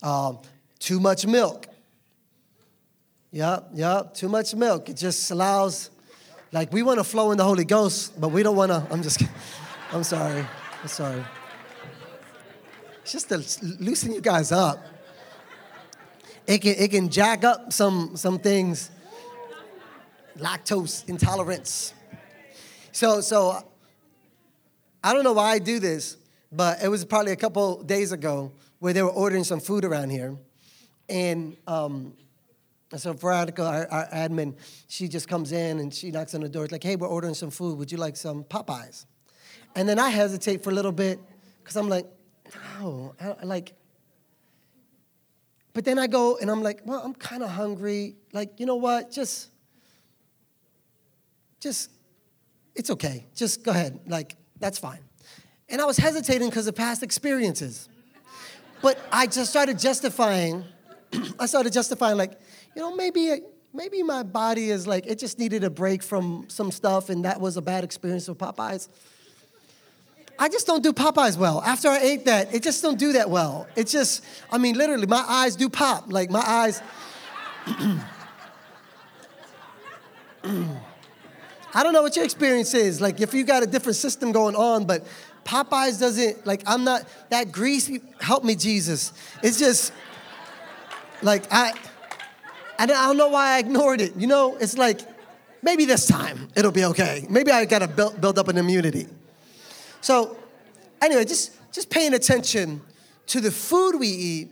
Um, 0.03 0.39
too 0.79 0.99
much 0.99 1.25
milk. 1.25 1.67
Yep, 3.31 3.69
yep, 3.73 4.13
too 4.13 4.27
much 4.27 4.53
milk. 4.55 4.89
It 4.89 4.97
just 4.97 5.31
allows, 5.31 5.91
like, 6.51 6.73
we 6.73 6.83
want 6.83 6.99
to 6.99 7.03
flow 7.03 7.31
in 7.31 7.37
the 7.37 7.43
Holy 7.43 7.63
Ghost, 7.63 8.19
but 8.19 8.29
we 8.29 8.43
don't 8.43 8.55
want 8.55 8.71
to. 8.71 8.85
I'm 8.91 9.01
just 9.01 9.19
kidding. 9.19 9.33
I'm 9.91 10.03
sorry. 10.03 10.45
I'm 10.81 10.87
sorry. 10.87 11.23
It's 13.03 13.11
just 13.11 13.29
to 13.29 13.37
loosen 13.79 14.13
you 14.13 14.21
guys 14.21 14.51
up. 14.51 14.85
It 16.47 16.59
can, 16.59 16.75
it 16.77 16.91
can 16.91 17.09
jack 17.09 17.43
up 17.43 17.71
some, 17.71 18.15
some 18.15 18.39
things. 18.39 18.91
Lactose 20.37 21.07
intolerance. 21.07 21.93
So, 22.91 23.21
so 23.21 23.63
I 25.03 25.13
don't 25.13 25.23
know 25.23 25.33
why 25.33 25.51
I 25.51 25.59
do 25.59 25.79
this, 25.79 26.17
but 26.51 26.83
it 26.83 26.89
was 26.89 27.05
probably 27.05 27.31
a 27.31 27.37
couple 27.37 27.81
days 27.83 28.11
ago 28.11 28.51
where 28.79 28.93
they 28.93 29.01
were 29.01 29.09
ordering 29.09 29.43
some 29.43 29.59
food 29.59 29.85
around 29.85 30.09
here. 30.09 30.35
And 31.07 31.55
um, 31.67 32.13
so 32.97 33.13
Veronica, 33.13 33.63
our, 33.63 33.87
our, 33.87 34.07
admin, 34.07 34.55
she 34.87 35.07
just 35.07 35.27
comes 35.27 35.51
in 35.53 35.79
and 35.79 35.93
she 35.93 36.11
knocks 36.11 36.35
on 36.35 36.41
the 36.41 36.49
door. 36.49 36.65
It's 36.65 36.71
like, 36.71 36.83
hey, 36.83 36.97
we're 36.97 37.07
ordering 37.07 37.33
some 37.33 37.49
food. 37.49 37.77
Would 37.77 37.91
you 37.91 37.97
like 37.97 38.17
some 38.17 38.43
Popeyes? 38.43 39.05
And 39.75 39.87
then 39.87 39.97
I 39.97 40.09
hesitate 40.09 40.63
for 40.63 40.71
a 40.71 40.73
little 40.73 40.91
bit 40.91 41.19
because 41.59 41.77
I'm 41.77 41.87
like, 41.87 42.05
no, 42.79 43.15
I, 43.19 43.45
like. 43.45 43.73
But 45.73 45.85
then 45.85 45.97
I 45.97 46.07
go 46.07 46.37
and 46.37 46.51
I'm 46.51 46.61
like, 46.61 46.81
well, 46.83 47.01
I'm 47.01 47.13
kind 47.13 47.43
of 47.43 47.49
hungry. 47.49 48.17
Like, 48.33 48.59
you 48.59 48.65
know 48.65 48.75
what? 48.75 49.09
Just, 49.09 49.49
just, 51.61 51.91
it's 52.75 52.89
okay. 52.89 53.25
Just 53.33 53.63
go 53.63 53.71
ahead. 53.71 54.01
Like, 54.05 54.35
that's 54.59 54.77
fine. 54.77 54.99
And 55.69 55.79
I 55.79 55.85
was 55.85 55.95
hesitating 55.95 56.49
because 56.49 56.67
of 56.67 56.75
past 56.75 57.03
experiences. 57.03 57.87
But 58.81 58.99
I 59.11 59.27
just 59.27 59.49
started 59.49 59.79
justifying, 59.79 60.65
I 61.39 61.45
started 61.45 61.71
justifying, 61.71 62.17
like, 62.17 62.37
you 62.75 62.81
know, 62.81 62.95
maybe 62.95 63.41
maybe 63.73 64.03
my 64.03 64.23
body 64.23 64.69
is 64.69 64.87
like, 64.87 65.07
it 65.07 65.19
just 65.19 65.39
needed 65.39 65.63
a 65.63 65.69
break 65.69 66.03
from 66.03 66.45
some 66.49 66.71
stuff, 66.71 67.09
and 67.09 67.25
that 67.25 67.39
was 67.39 67.57
a 67.57 67.61
bad 67.61 67.83
experience 67.83 68.27
with 68.27 68.37
Popeyes. 68.37 68.89
I 70.37 70.49
just 70.49 70.65
don't 70.65 70.81
do 70.81 70.91
Popeyes 70.91 71.37
well. 71.37 71.61
After 71.61 71.87
I 71.87 71.99
ate 71.99 72.25
that, 72.25 72.53
it 72.53 72.63
just 72.63 72.81
don't 72.81 72.97
do 72.97 73.13
that 73.13 73.29
well. 73.29 73.67
It's 73.75 73.91
just, 73.91 74.23
I 74.51 74.57
mean, 74.57 74.75
literally, 74.75 75.05
my 75.05 75.23
eyes 75.27 75.55
do 75.55 75.69
pop. 75.69 76.11
Like 76.11 76.31
my 76.31 76.41
eyes. 76.43 76.81
I 81.73 81.83
don't 81.83 81.93
know 81.93 82.01
what 82.01 82.15
your 82.15 82.25
experience 82.25 82.73
is. 82.73 82.99
Like 82.99 83.21
if 83.21 83.35
you 83.35 83.43
got 83.43 83.61
a 83.61 83.67
different 83.67 83.97
system 83.97 84.31
going 84.31 84.55
on, 84.55 84.85
but 84.85 85.05
Popeyes 85.45 85.99
doesn't, 85.99 86.45
like, 86.45 86.63
I'm 86.65 86.83
not, 86.83 87.07
that 87.29 87.51
greasy, 87.51 88.01
help 88.19 88.43
me, 88.43 88.55
Jesus. 88.55 89.13
It's 89.43 89.59
just, 89.59 89.93
like, 91.21 91.45
I, 91.51 91.73
I 92.89 93.07
don't 93.07 93.17
know 93.17 93.27
why 93.27 93.55
I 93.55 93.59
ignored 93.59 94.01
it. 94.01 94.15
You 94.15 94.27
know, 94.27 94.55
it's 94.57 94.77
like, 94.77 95.01
maybe 95.61 95.85
this 95.85 96.07
time 96.07 96.49
it'll 96.55 96.71
be 96.71 96.85
okay. 96.85 97.27
Maybe 97.29 97.51
I 97.51 97.65
gotta 97.65 97.87
build, 97.87 98.19
build 98.19 98.39
up 98.39 98.47
an 98.47 98.57
immunity. 98.57 99.07
So, 100.01 100.35
anyway, 101.01 101.25
just, 101.25 101.51
just 101.71 101.89
paying 101.89 102.13
attention 102.13 102.81
to 103.27 103.39
the 103.39 103.51
food 103.51 103.99
we 103.99 104.07
eat 104.07 104.51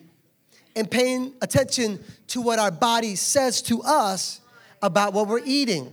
and 0.76 0.90
paying 0.90 1.34
attention 1.42 2.04
to 2.28 2.42
what 2.42 2.60
our 2.60 2.70
body 2.70 3.16
says 3.16 3.62
to 3.64 3.82
us 3.82 4.42
about 4.82 5.14
what 5.14 5.28
we're 5.28 5.42
eating. 5.44 5.92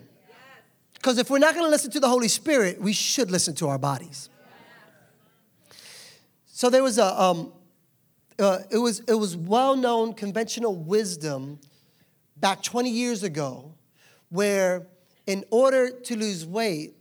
Because 0.92 1.16
if 1.18 1.30
we're 1.30 1.38
not 1.38 1.54
gonna 1.54 1.68
listen 1.68 1.90
to 1.92 2.00
the 2.00 2.08
Holy 2.08 2.28
Spirit, 2.28 2.80
we 2.80 2.92
should 2.92 3.30
listen 3.30 3.54
to 3.54 3.68
our 3.68 3.78
bodies. 3.78 4.28
So 6.46 6.68
there 6.68 6.82
was 6.82 6.98
a, 6.98 7.20
um, 7.20 7.52
uh, 8.38 8.58
it 8.70 8.78
was, 8.78 9.00
it 9.00 9.14
was 9.14 9.36
well 9.36 9.74
known 9.74 10.12
conventional 10.12 10.74
wisdom 10.76 11.60
back 12.36 12.62
20 12.62 12.90
years 12.90 13.22
ago 13.22 13.74
where 14.28 14.86
in 15.26 15.44
order 15.50 15.90
to 15.90 16.16
lose 16.16 16.44
weight, 16.46 16.94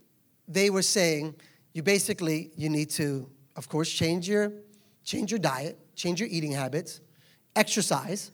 they 0.48 0.70
were 0.70 0.82
saying 0.82 1.34
you 1.72 1.82
basically, 1.82 2.50
you 2.56 2.68
need 2.68 2.90
to, 2.90 3.28
of 3.56 3.68
course, 3.68 3.90
change 3.90 4.28
your, 4.28 4.52
change 5.04 5.30
your 5.30 5.38
diet, 5.38 5.78
change 5.94 6.20
your 6.20 6.28
eating 6.30 6.52
habits, 6.52 7.00
exercise, 7.54 8.30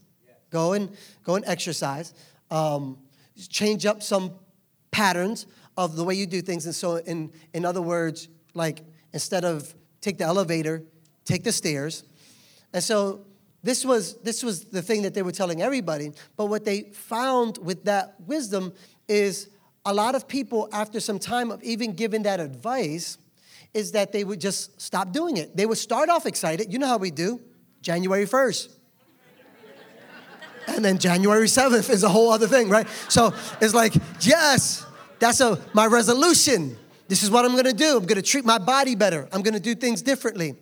go 0.50 0.74
and, 0.74 0.96
go 1.24 1.34
and 1.34 1.44
exercise, 1.46 2.14
um, 2.50 2.98
change 3.48 3.86
up 3.86 4.02
some 4.02 4.32
patterns 4.90 5.46
of 5.76 5.96
the 5.96 6.04
way 6.04 6.14
you 6.14 6.26
do 6.26 6.42
things. 6.42 6.66
And 6.66 6.74
so, 6.74 6.96
in, 6.96 7.32
in 7.54 7.64
other 7.64 7.82
words, 7.82 8.28
like 8.54 8.84
instead 9.12 9.44
of 9.44 9.74
take 10.00 10.18
the 10.18 10.24
elevator, 10.24 10.82
take 11.24 11.44
the 11.44 11.52
stairs. 11.52 12.04
And 12.72 12.82
so 12.82 13.26
this 13.62 13.84
was, 13.84 14.16
this 14.22 14.42
was 14.42 14.64
the 14.64 14.82
thing 14.82 15.02
that 15.02 15.14
they 15.14 15.22
were 15.22 15.32
telling 15.32 15.62
everybody. 15.62 16.12
But 16.36 16.46
what 16.46 16.64
they 16.64 16.82
found 16.92 17.58
with 17.58 17.84
that 17.84 18.14
wisdom 18.26 18.72
is 19.08 19.50
a 19.84 19.94
lot 19.94 20.14
of 20.14 20.26
people, 20.28 20.68
after 20.72 21.00
some 21.00 21.18
time 21.18 21.50
of 21.50 21.62
even 21.62 21.92
giving 21.92 22.22
that 22.24 22.40
advice, 22.40 23.18
is 23.74 23.92
that 23.92 24.12
they 24.12 24.24
would 24.24 24.40
just 24.40 24.80
stop 24.80 25.12
doing 25.12 25.36
it. 25.36 25.56
They 25.56 25.66
would 25.66 25.78
start 25.78 26.08
off 26.08 26.26
excited. 26.26 26.72
You 26.72 26.78
know 26.78 26.86
how 26.86 26.98
we 26.98 27.10
do 27.10 27.40
January 27.80 28.26
1st. 28.26 28.76
and 30.68 30.84
then 30.84 30.98
January 30.98 31.46
7th 31.46 31.90
is 31.90 32.02
a 32.02 32.08
whole 32.08 32.30
other 32.30 32.46
thing, 32.46 32.68
right? 32.68 32.86
So 33.08 33.32
it's 33.60 33.74
like, 33.74 33.94
yes, 34.20 34.86
that's 35.18 35.40
a, 35.40 35.58
my 35.72 35.86
resolution. 35.86 36.76
This 37.08 37.22
is 37.22 37.30
what 37.30 37.44
I'm 37.44 37.56
gonna 37.56 37.72
do. 37.72 37.96
I'm 37.96 38.06
gonna 38.06 38.22
treat 38.22 38.44
my 38.44 38.58
body 38.58 38.94
better. 38.94 39.28
I'm 39.32 39.42
gonna 39.42 39.60
do 39.60 39.74
things 39.74 40.02
differently. 40.02 40.56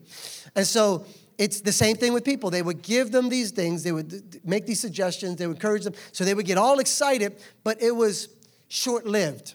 And 0.55 0.67
so 0.67 1.05
it's 1.41 1.63
the 1.63 1.73
same 1.73 1.97
thing 1.97 2.13
with 2.13 2.23
people. 2.23 2.51
They 2.51 2.61
would 2.61 2.83
give 2.83 3.13
them 3.13 3.31
these 3.31 3.51
things, 3.51 3.83
they 3.83 3.93
would 3.93 4.41
make 4.45 4.67
these 4.67 4.79
suggestions, 4.79 5.37
they 5.37 5.47
would 5.47 5.57
encourage 5.57 5.85
them. 5.85 5.95
So 6.13 6.23
they 6.23 6.35
would 6.35 6.45
get 6.45 6.59
all 6.59 6.81
excited, 6.81 7.41
but 7.65 7.81
it 7.81 7.93
was 7.93 8.29
short 8.69 9.07
lived. 9.07 9.55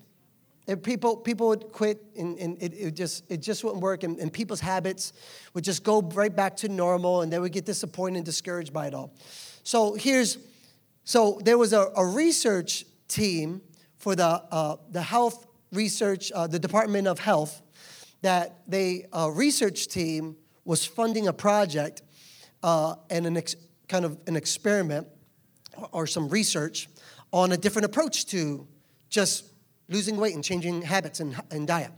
People, 0.81 1.15
people 1.15 1.49
would 1.49 1.71
quit 1.71 2.03
and, 2.17 2.39
and 2.39 2.57
it, 2.59 2.73
it, 2.73 2.95
just, 2.95 3.23
it 3.29 3.39
just 3.39 3.63
wouldn't 3.63 3.83
work, 3.83 4.01
and, 4.01 4.17
and 4.17 4.33
people's 4.33 4.59
habits 4.59 5.13
would 5.53 5.63
just 5.63 5.83
go 5.83 6.01
right 6.01 6.35
back 6.35 6.57
to 6.57 6.69
normal, 6.69 7.21
and 7.21 7.31
they 7.31 7.37
would 7.37 7.51
get 7.51 7.65
disappointed 7.65 8.17
and 8.17 8.25
discouraged 8.25 8.73
by 8.73 8.87
it 8.87 8.95
all. 8.95 9.13
So 9.61 9.93
here's, 9.93 10.39
so 11.03 11.39
there 11.43 11.59
was 11.59 11.71
a, 11.71 11.91
a 11.95 12.03
research 12.03 12.85
team 13.07 13.61
for 13.99 14.15
the, 14.15 14.25
uh, 14.25 14.77
the 14.89 15.03
health 15.03 15.45
research, 15.71 16.31
uh, 16.31 16.47
the 16.47 16.57
Department 16.57 17.07
of 17.07 17.19
Health, 17.19 17.61
that 18.23 18.61
they, 18.67 19.05
a 19.13 19.29
research 19.29 19.87
team 19.87 20.35
was 20.65 20.85
funding 20.85 21.27
a 21.27 21.33
project 21.33 22.01
uh, 22.63 22.95
and 23.09 23.25
an 23.25 23.37
ex- 23.37 23.55
kind 23.87 24.03
of 24.03 24.17
an 24.27 24.35
experiment 24.35 25.07
or 25.91 26.07
some 26.07 26.27
research 26.29 26.89
on 27.31 27.51
a 27.51 27.57
different 27.57 27.85
approach 27.85 28.25
to 28.25 28.67
just 29.09 29.45
losing 29.87 30.17
weight 30.17 30.33
and 30.33 30.43
changing 30.43 30.81
habits 30.81 31.19
and, 31.19 31.39
and 31.51 31.67
diet. 31.67 31.91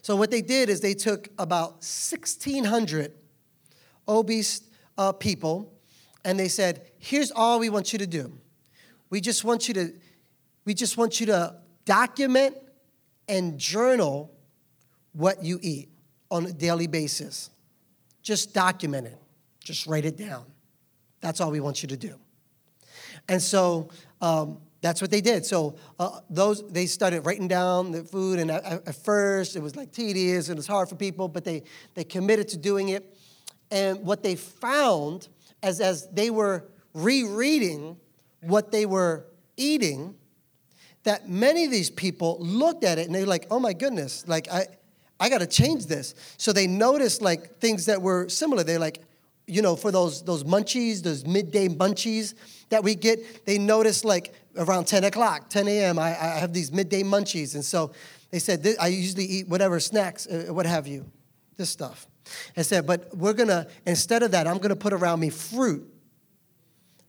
So, 0.00 0.16
what 0.16 0.30
they 0.30 0.40
did 0.40 0.68
is 0.68 0.80
they 0.80 0.94
took 0.94 1.28
about 1.38 1.72
1,600 1.84 3.12
obese 4.06 4.62
uh, 4.96 5.12
people 5.12 5.72
and 6.24 6.38
they 6.38 6.48
said, 6.48 6.90
Here's 6.98 7.30
all 7.30 7.58
we 7.58 7.68
want 7.68 7.92
you 7.92 7.98
to 7.98 8.06
do. 8.06 8.32
We 9.10 9.20
just 9.20 9.44
want 9.44 9.68
you 9.68 9.74
to, 9.74 9.92
we 10.64 10.74
just 10.74 10.96
want 10.96 11.20
you 11.20 11.26
to 11.26 11.56
document 11.84 12.56
and 13.28 13.58
journal 13.58 14.34
what 15.12 15.42
you 15.42 15.58
eat 15.62 15.88
on 16.30 16.46
a 16.46 16.52
daily 16.52 16.86
basis. 16.86 17.50
Just 18.28 18.52
document 18.52 19.06
it, 19.06 19.16
just 19.64 19.86
write 19.86 20.04
it 20.04 20.18
down. 20.18 20.44
That's 21.22 21.40
all 21.40 21.50
we 21.50 21.60
want 21.60 21.82
you 21.82 21.88
to 21.88 21.96
do. 21.96 22.14
And 23.26 23.40
so 23.40 23.88
um, 24.20 24.58
that's 24.82 25.00
what 25.00 25.10
they 25.10 25.22
did. 25.22 25.46
So 25.46 25.76
uh, 25.98 26.20
those 26.28 26.62
they 26.70 26.84
started 26.84 27.24
writing 27.24 27.48
down 27.48 27.90
the 27.90 28.04
food, 28.04 28.38
and 28.38 28.50
at, 28.50 28.86
at, 28.86 28.94
first 28.96 29.56
it 29.56 29.62
was 29.62 29.76
like 29.76 29.92
tedious 29.92 30.50
and 30.50 30.56
it 30.56 30.58
was 30.58 30.66
hard 30.66 30.90
for 30.90 30.94
people, 30.94 31.26
but 31.26 31.42
they 31.42 31.62
they 31.94 32.04
committed 32.04 32.48
to 32.48 32.58
doing 32.58 32.90
it. 32.90 33.16
And 33.70 34.04
what 34.04 34.22
they 34.22 34.36
found 34.36 35.28
as 35.62 35.80
as 35.80 36.06
they 36.08 36.28
were 36.28 36.68
rereading 36.92 37.96
what 38.42 38.72
they 38.72 38.84
were 38.84 39.24
eating, 39.56 40.14
that 41.04 41.30
many 41.30 41.64
of 41.64 41.70
these 41.70 41.88
people 41.88 42.36
looked 42.40 42.84
at 42.84 42.98
it 42.98 43.06
and 43.06 43.14
they're 43.14 43.24
like, 43.24 43.46
oh 43.50 43.58
my 43.58 43.72
goodness, 43.72 44.28
like 44.28 44.52
I, 44.52 44.66
I 45.20 45.28
got 45.28 45.38
to 45.38 45.46
change 45.46 45.86
this. 45.86 46.14
So 46.36 46.52
they 46.52 46.66
noticed 46.66 47.22
like 47.22 47.58
things 47.58 47.86
that 47.86 48.00
were 48.00 48.28
similar. 48.28 48.62
They're 48.62 48.78
like, 48.78 49.02
you 49.46 49.62
know, 49.62 49.76
for 49.76 49.90
those 49.90 50.22
those 50.22 50.44
munchies, 50.44 51.02
those 51.02 51.26
midday 51.26 51.68
munchies 51.68 52.34
that 52.68 52.84
we 52.84 52.94
get, 52.94 53.46
they 53.46 53.58
noticed 53.58 54.04
like 54.04 54.34
around 54.56 54.86
10 54.86 55.04
o'clock, 55.04 55.48
10 55.48 55.66
a.m. 55.68 55.98
I, 55.98 56.08
I 56.10 56.38
have 56.38 56.52
these 56.52 56.70
midday 56.70 57.02
munchies, 57.02 57.54
and 57.54 57.64
so 57.64 57.92
they 58.30 58.38
said 58.38 58.66
I 58.78 58.88
usually 58.88 59.24
eat 59.24 59.48
whatever 59.48 59.80
snacks, 59.80 60.26
uh, 60.26 60.52
what 60.52 60.66
have 60.66 60.86
you, 60.86 61.10
this 61.56 61.70
stuff. 61.70 62.06
I 62.58 62.62
said, 62.62 62.86
but 62.86 63.16
we're 63.16 63.32
gonna 63.32 63.66
instead 63.86 64.22
of 64.22 64.32
that, 64.32 64.46
I'm 64.46 64.58
gonna 64.58 64.76
put 64.76 64.92
around 64.92 65.20
me 65.20 65.30
fruit, 65.30 65.90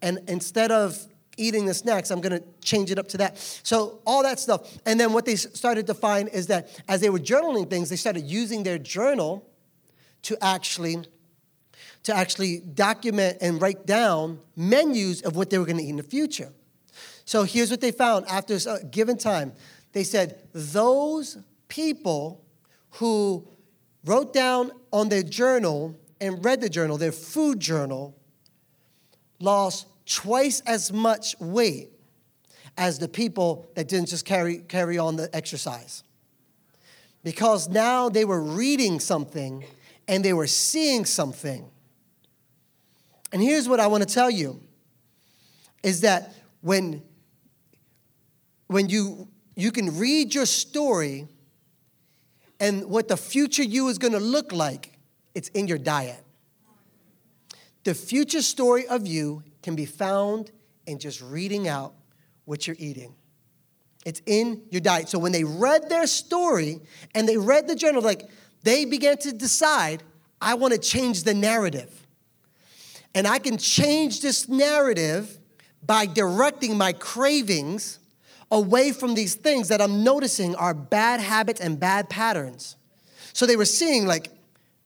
and 0.02 0.20
instead 0.30 0.72
of 0.72 1.06
eating 1.40 1.66
the 1.66 1.74
snacks, 1.74 2.12
I'm 2.12 2.22
gonna 2.22 2.42
change 2.62 2.92
it 2.92 3.00
up 3.00 3.08
to 3.10 3.18
that. 3.18 3.38
So, 3.64 4.02
all 4.06 4.24
that 4.24 4.40
stuff. 4.40 4.78
And 4.86 5.00
then 5.00 5.14
what 5.14 5.26
they 5.26 5.36
started 5.36 5.88
to 5.88 5.94
find 5.94 6.30
is 6.30 6.48
that 6.48 6.82
as 6.88 7.02
they 7.02 7.10
were 7.10 7.20
journaling 7.20 7.70
things, 7.70 7.90
they 7.90 7.96
started 7.96 8.26
using 8.26 8.64
their 8.64 8.78
journal 8.78 9.50
to 10.24 10.38
actually 10.42 10.98
to 12.04 12.16
actually 12.16 12.60
document 12.60 13.38
and 13.42 13.62
write 13.62 13.86
down 13.86 14.40
menus 14.56 15.22
of 15.22 15.36
what 15.36 15.50
they 15.50 15.58
were 15.58 15.66
gonna 15.66 15.82
eat 15.82 15.90
in 15.90 15.98
the 15.98 16.04
future. 16.04 16.52
So 17.26 17.44
here's 17.44 17.70
what 17.70 17.82
they 17.82 17.92
found 17.92 18.26
after 18.28 18.56
a 18.56 18.72
uh, 18.72 18.78
given 18.90 19.18
time. 19.18 19.54
They 19.92 20.04
said, 20.04 20.48
those 20.54 21.38
people 21.68 22.44
who 22.94 23.48
wrote 24.06 24.34
down 24.34 24.72
on 24.92 25.10
their 25.10 25.24
journal 25.24 25.96
and 26.22 26.44
read 26.44 26.62
the 26.62 26.70
journal, 26.70 26.98
their 26.98 27.12
food 27.12 27.60
journal, 27.60 28.18
lost 29.40 29.88
twice 30.10 30.62
as 30.66 30.92
much 30.92 31.40
weight 31.40 31.92
as 32.78 32.98
the 32.98 33.08
people 33.08 33.70
that 33.76 33.88
didn't 33.88 34.10
just 34.10 34.26
carry, 34.26 34.58
carry 34.58 34.98
on 34.98 35.16
the 35.16 35.34
exercise. 35.36 36.04
Because 37.24 37.70
now 37.70 38.10
they 38.10 38.26
were 38.26 38.42
reading 38.42 39.00
something 39.00 39.64
and 40.08 40.26
they 40.26 40.34
were 40.34 40.48
seeing 40.48 41.06
something. 41.06 41.70
And 43.32 43.42
here's 43.42 43.70
what 43.70 43.80
I 43.80 43.88
want 43.88 44.08
to 44.08 44.12
tell 44.12 44.32
you 44.32 44.62
is 45.84 46.02
that 46.02 46.34
when, 46.62 47.04
when 48.68 48.90
you, 48.90 49.28
you 49.56 49.72
can 49.72 49.98
read 49.98 50.34
your 50.34 50.46
story 50.48 51.28
and 52.60 52.86
what 52.86 53.08
the 53.08 53.16
future 53.16 53.64
you 53.64 53.88
is 53.90 53.98
going 53.98 54.14
to 54.14 54.20
look 54.20 54.52
like, 54.52 54.98
it's 55.36 55.50
in 55.50 55.68
your 55.68 55.78
diet. 55.78 56.24
The 57.84 57.94
future 57.94 58.42
story 58.42 58.88
of 58.88 59.06
you 59.06 59.44
can 59.62 59.76
be 59.76 59.86
found 59.86 60.52
in 60.86 61.00
just 61.00 61.22
reading 61.22 61.68
out 61.68 61.94
what 62.46 62.66
you're 62.68 62.76
eating. 62.80 63.14
It's 64.06 64.22
in 64.26 64.64
your 64.70 64.82
diet. 64.82 65.10
So 65.10 65.20
when 65.20 65.32
they 65.32 65.44
read 65.44 65.90
their 65.90 66.08
story 66.08 66.80
and 67.14 67.28
they 67.28 67.38
read 67.38 67.68
the 67.68 67.76
journal, 67.76 68.02
like 68.02 68.30
they 68.64 68.86
began 68.86 69.18
to 69.18 69.32
decide, 69.32 70.04
I 70.42 70.54
want 70.56 70.74
to 70.74 70.80
change 70.80 71.24
the 71.24 71.34
narrative. 71.34 72.08
And 73.14 73.28
I 73.28 73.40
can 73.40 73.58
change 73.58 74.22
this 74.22 74.48
narrative 74.48 75.38
by 75.86 76.06
directing 76.06 76.78
my 76.78 76.94
cravings 76.94 78.00
away 78.52 78.92
from 78.92 79.16
these 79.16 79.36
things 79.36 79.68
that 79.68 79.82
I'm 79.82 80.04
noticing 80.04 80.56
are 80.56 80.74
bad 80.74 81.20
habits 81.20 81.60
and 81.60 81.80
bad 81.80 82.10
patterns. 82.10 82.76
So 83.34 83.46
they 83.46 83.56
were 83.56 83.66
seeing, 83.66 84.06
like, 84.06 84.30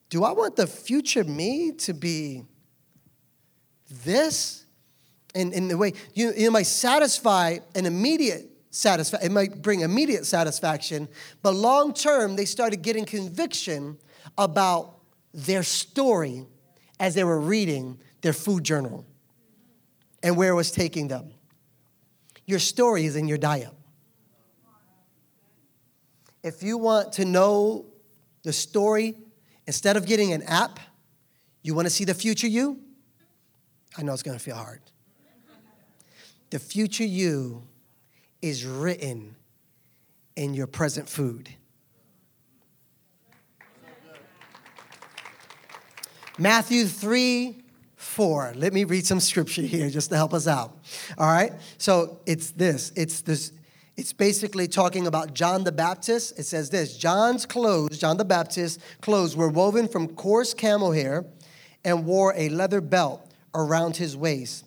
do 0.10 0.24
I 0.24 0.32
want 0.32 0.56
the 0.56 0.68
future 0.68 1.24
me 1.24 1.72
to 1.80 1.94
be 1.94 2.44
this? 4.04 4.63
In, 5.34 5.52
in 5.54 5.68
the 5.68 5.78
way 5.78 5.94
you, 6.14 6.32
it 6.36 6.50
might 6.52 6.68
satisfy 6.68 7.58
an 7.76 7.86
immediate 7.86 8.50
satisfaction, 8.70 9.32
it 9.32 9.34
might 9.34 9.62
bring 9.62 9.82
immediate 9.82 10.26
satisfaction, 10.26 11.08
but 11.42 11.54
long 11.54 11.94
term, 11.94 12.36
they 12.36 12.46
started 12.46 12.82
getting 12.82 13.06
conviction 13.06 13.98
about 14.38 14.96
their 15.34 15.64
story 15.64 16.46
as 17.00 17.16
they 17.16 17.24
were 17.24 17.40
reading 17.40 18.00
their 18.22 18.34
food 18.34 18.64
journal 18.64 19.06
and 20.22 20.38
where 20.38 20.52
it 20.52 20.56
was 20.56 20.72
taking 20.72 21.08
them. 21.08 21.32
Your 22.46 22.60
story 22.60 23.06
is 23.06 23.16
in 23.16 23.28
your 23.28 23.38
diet. 23.38 23.72
If 26.44 26.62
you 26.62 26.78
want 26.78 27.14
to 27.14 27.26
know 27.26 27.86
the 28.44 28.54
story, 28.54 29.16
instead 29.66 29.96
of 29.96 30.06
getting 30.06 30.34
an 30.34 30.44
app, 30.44 30.80
you 31.62 31.74
want 31.74 31.86
to 31.86 31.90
see 31.90 32.04
the 32.04 32.14
future 32.14 32.48
you? 32.48 32.80
I 33.98 34.04
know 34.04 34.14
it's 34.14 34.24
going 34.24 34.38
to 34.38 34.44
feel 34.44 34.56
hard. 34.56 34.82
The 36.54 36.60
future 36.60 37.04
you 37.04 37.64
is 38.40 38.64
written 38.64 39.36
in 40.36 40.54
your 40.54 40.68
present 40.68 41.10
food. 41.10 41.50
Matthew 46.38 46.86
3 46.86 47.58
4. 47.96 48.54
Let 48.56 48.72
me 48.72 48.84
read 48.84 49.04
some 49.04 49.20
scripture 49.20 49.64
here 49.64 49.90
just 49.90 50.12
to 50.12 50.16
help 50.16 50.32
us 50.32 50.46
out. 50.46 50.78
All 51.18 51.26
right? 51.26 51.54
So 51.80 52.20
it's 52.28 52.52
this. 52.52 52.92
It's 52.96 53.22
this. 53.22 53.52
It's 53.98 54.14
basically 54.14 54.68
talking 54.68 55.08
about 55.08 55.34
John 55.34 55.64
the 55.64 55.72
Baptist. 55.72 56.38
It 56.38 56.44
says 56.44 56.70
this 56.70 56.96
John's 56.96 57.48
clothes, 57.48 57.98
John 57.98 58.18
the 58.18 58.26
Baptist's 58.26 58.78
clothes, 59.02 59.36
were 59.36 59.50
woven 59.50 59.88
from 59.88 60.08
coarse 60.08 60.54
camel 60.54 60.92
hair 60.92 61.26
and 61.84 62.06
wore 62.06 62.32
a 62.38 62.50
leather 62.50 62.80
belt 62.80 63.28
around 63.56 63.98
his 63.98 64.16
waist. 64.16 64.66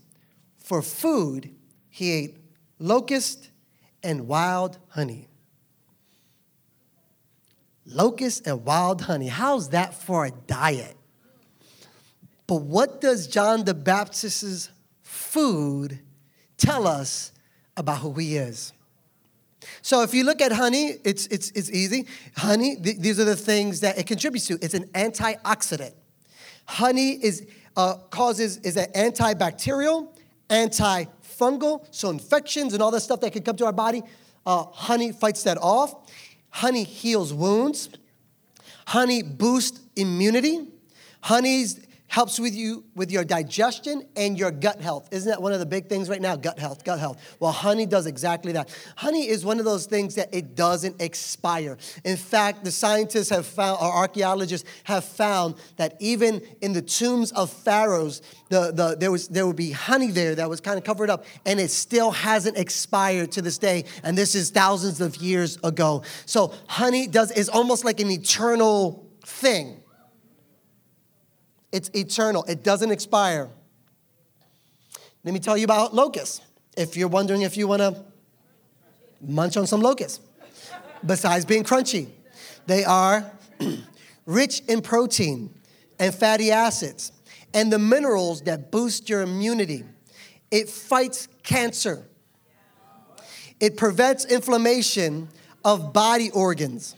For 0.57 0.83
food, 0.83 1.53
he 1.96 2.12
ate 2.12 2.37
locust 2.78 3.48
and 4.02 4.28
wild 4.28 4.76
honey. 4.88 5.28
Locust 7.87 8.46
and 8.46 8.66
wild 8.66 9.00
honey. 9.00 9.28
How's 9.28 9.70
that 9.70 9.94
for 9.94 10.26
a 10.26 10.30
diet? 10.30 10.94
But 12.46 12.56
what 12.56 13.00
does 13.00 13.26
John 13.26 13.64
the 13.64 13.72
Baptist's 13.72 14.68
food 15.00 16.00
tell 16.59 16.87
us 16.87 17.32
about 17.78 18.00
who 18.00 18.12
he 18.12 18.37
is? 18.37 18.74
So 19.80 20.02
if 20.02 20.12
you 20.12 20.24
look 20.24 20.42
at 20.42 20.52
honey, 20.52 20.96
it's, 21.02 21.26
it's, 21.28 21.50
it's 21.52 21.70
easy. 21.70 22.06
Honey, 22.37 22.76
th- 22.76 22.98
these 22.98 23.18
are 23.18 23.24
the 23.24 23.37
things 23.37 23.80
that 23.80 23.96
it 23.96 24.06
contributes 24.06 24.46
to. 24.48 24.59
It's 24.61 24.74
an 24.74 24.85
antioxidant. 24.88 25.94
Honey 26.66 27.12
is, 27.12 27.46
uh, 27.74 27.94
causes, 28.11 28.59
is 28.59 28.76
an 28.76 28.92
antibacterial, 28.92 30.11
anti 30.50 31.04
fungal, 31.38 31.87
so 31.90 32.11
infections 32.11 32.72
and 32.72 32.83
all 32.83 32.90
that 32.90 33.01
stuff 33.01 33.20
that 33.20 33.33
can 33.33 33.42
come 33.42 33.57
to 33.57 33.66
our 33.66 33.72
body, 33.72 34.03
uh, 34.44 34.64
honey 34.64 35.12
fights 35.12 35.42
that 35.42 35.59
off. 35.59 35.94
Honey 36.51 36.85
heals 36.85 37.33
wounds. 37.35 37.90
Honey 38.87 39.22
boosts 39.22 39.81
immunity. 39.96 40.68
Honey's 41.20 41.87
helps 42.16 42.40
with 42.40 42.55
you 42.55 42.83
with 42.94 43.11
your 43.11 43.24
digestion 43.24 44.02
and 44.16 44.38
your 44.38 44.50
gut 44.50 44.81
health. 44.81 45.07
Isn't 45.11 45.29
that 45.29 45.42
one 45.42 45.52
of 45.52 45.59
the 45.59 45.66
big 45.66 45.87
things 45.87 46.09
right 46.09 46.22
now? 46.22 46.35
Gut 46.35 46.59
health, 46.59 46.83
gut 46.83 46.98
health. 46.98 47.20
Well, 47.40 47.52
honey 47.52 47.85
does 47.85 48.07
exactly 48.07 48.52
that. 48.52 48.74
Honey 48.96 49.29
is 49.29 49.44
one 49.44 49.59
of 49.59 49.66
those 49.66 49.85
things 49.85 50.14
that 50.14 50.35
it 50.35 50.55
doesn't 50.55 51.02
expire. 51.02 51.76
In 52.07 52.16
fact, 52.16 52.64
the 52.64 52.70
scientists 52.70 53.29
have 53.29 53.44
found, 53.44 53.83
or 53.83 53.92
archaeologists 53.92 54.66
have 54.85 55.05
found 55.05 55.57
that 55.76 55.94
even 56.00 56.40
in 56.62 56.72
the 56.72 56.81
tombs 56.81 57.33
of 57.33 57.52
pharaohs, 57.52 58.22
the, 58.48 58.72
the, 58.72 58.96
there, 58.98 59.12
was, 59.12 59.29
there 59.29 59.46
would 59.46 59.55
be 59.55 59.72
honey 59.72 60.11
there 60.11 60.35
that 60.37 60.48
was 60.48 60.62
kind 60.62 60.79
of 60.79 60.85
covered 60.85 61.11
up, 61.11 61.26
and 61.44 61.61
it 61.61 61.70
still 61.70 62.12
hasn't 62.12 62.57
expired 62.57 63.31
to 63.33 63.42
this 63.42 63.59
day. 63.59 63.85
And 64.02 64.16
this 64.16 64.35
is 64.35 64.48
thousands 64.48 65.02
of 65.02 65.16
years 65.16 65.59
ago. 65.62 66.02
So 66.24 66.55
honey 66.66 67.09
does 67.09 67.31
is 67.31 67.50
almost 67.50 67.85
like 67.85 68.00
an 68.00 68.11
eternal 68.11 69.07
thing. 69.22 69.83
It's 71.72 71.90
eternal, 71.94 72.44
it 72.44 72.62
doesn't 72.62 72.90
expire. 72.90 73.50
Let 75.24 75.35
me 75.35 75.40
tell 75.40 75.57
you 75.57 75.64
about 75.64 75.94
locusts. 75.94 76.40
If 76.76 76.96
you're 76.96 77.09
wondering 77.09 77.42
if 77.42 77.57
you 77.57 77.66
want 77.66 77.81
to 77.81 78.05
munch 79.20 79.57
on 79.57 79.66
some 79.66 79.81
locusts, 79.81 80.20
besides 81.05 81.44
being 81.44 81.64
crunchy, 81.64 82.09
they 82.66 82.85
are 82.85 83.31
rich 84.26 84.61
in 84.68 84.83
protein 84.83 85.52
and 85.98 86.14
fatty 86.14 86.50
acids 86.50 87.12
and 87.55 87.72
the 87.72 87.79
minerals 87.79 88.42
that 88.42 88.70
boost 88.70 89.09
your 89.09 89.22
immunity. 89.22 89.85
It 90.50 90.68
fights 90.68 91.29
cancer. 91.42 92.07
It 93.59 93.76
prevents 93.76 94.24
inflammation 94.26 95.29
of 95.64 95.92
body 95.92 96.31
organs. 96.31 96.94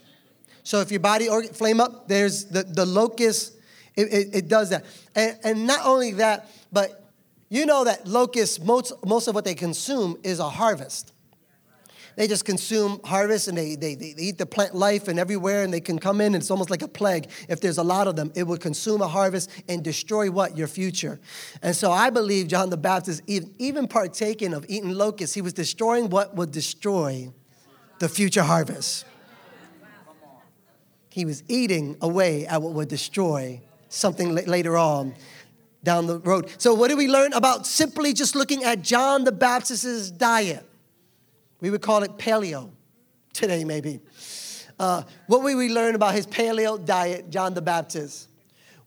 So 0.65 0.81
if 0.81 0.91
your 0.91 1.01
body 1.01 1.29
organ 1.29 1.53
flame 1.53 1.81
up, 1.81 2.09
there's 2.09 2.45
the, 2.47 2.65
the 2.65 2.85
locust 2.85 3.55
it, 3.99 4.13
it, 4.13 4.35
it 4.35 4.49
does 4.49 4.71
that. 4.71 4.85
And, 5.17 5.37
and 5.43 5.67
not 5.67 5.85
only 5.85 6.13
that, 6.13 6.49
but 6.73 7.05
you 7.49 7.67
know 7.67 7.85
that 7.85 8.07
locusts, 8.07 8.61
most, 8.61 8.93
most 9.05 9.27
of 9.27 9.35
what 9.35 9.45
they 9.45 9.57
consume 9.57 10.17
is 10.23 10.39
a 10.39 10.49
harvest. 10.49 11.13
they 12.15 12.29
just 12.29 12.45
consume 12.45 13.01
harvest 13.03 13.49
and 13.49 13.59
they, 13.59 13.75
they, 13.75 13.97
they 13.97 14.15
eat 14.17 14.39
the 14.39 14.47
plant 14.47 14.77
life 14.77 15.09
and 15.09 15.19
everywhere 15.19 15.65
and 15.65 15.75
they 15.75 15.81
can 15.81 15.99
come 15.99 16.21
in 16.21 16.27
and 16.35 16.37
it's 16.37 16.51
almost 16.51 16.71
like 16.71 16.83
a 16.83 16.89
plague. 16.89 17.29
If 17.49 17.61
there's 17.61 17.79
a 17.79 17.83
lot 17.83 18.07
of 18.07 18.15
them, 18.15 18.31
it 18.37 18.47
would 18.47 18.61
consume 18.61 19.03
a 19.03 19.09
harvest 19.09 19.51
and 19.69 19.83
destroy 19.83 20.31
what? 20.31 20.57
Your 20.57 20.69
future. 20.69 21.19
And 21.61 21.75
so 21.75 21.91
I 21.91 22.11
believe 22.11 22.47
John 22.47 22.71
the 22.71 22.77
Baptist, 22.77 23.23
even, 23.27 23.53
even 23.59 23.89
partaking 23.89 24.55
of 24.55 24.65
eating 24.69 24.91
locusts, 24.91 25.35
he 25.35 25.43
was 25.43 25.55
destroying 25.55 26.09
what 26.09 26.37
would 26.37 26.53
destroy 26.53 27.33
the 27.99 28.09
future 28.09 28.45
harvest. 28.45 29.07
He 31.09 31.25
was 31.25 31.43
eating 31.49 31.97
away 32.01 32.47
at 32.47 32.63
what 32.63 32.75
would 32.75 32.89
destroy 32.89 33.61
something 33.89 34.35
later 34.35 34.77
on 34.77 35.15
down 35.83 36.07
the 36.07 36.19
road. 36.19 36.51
So, 36.59 36.75
what 36.75 36.89
do 36.89 36.97
we 36.97 37.09
learn 37.09 37.33
about 37.33 37.67
simply 37.67 38.13
just 38.13 38.35
looking 38.35 38.65
at 38.65 38.83
John 38.83 39.25
the 39.25 39.33
Baptist's 39.33 40.11
diet? 40.11 40.65
We 41.61 41.71
would 41.71 41.83
call 41.83 42.03
it 42.03 42.19
paleo 42.19 42.71
today, 43.33 43.65
maybe. 43.65 44.01
Uh, 44.79 45.03
what 45.27 45.43
would 45.43 45.57
we 45.57 45.69
learn 45.69 45.95
about 45.95 46.15
his 46.15 46.27
paleo 46.27 46.85
diet, 46.85 47.31
John 47.31 47.55
the 47.55 47.63
Baptist? 47.63 48.29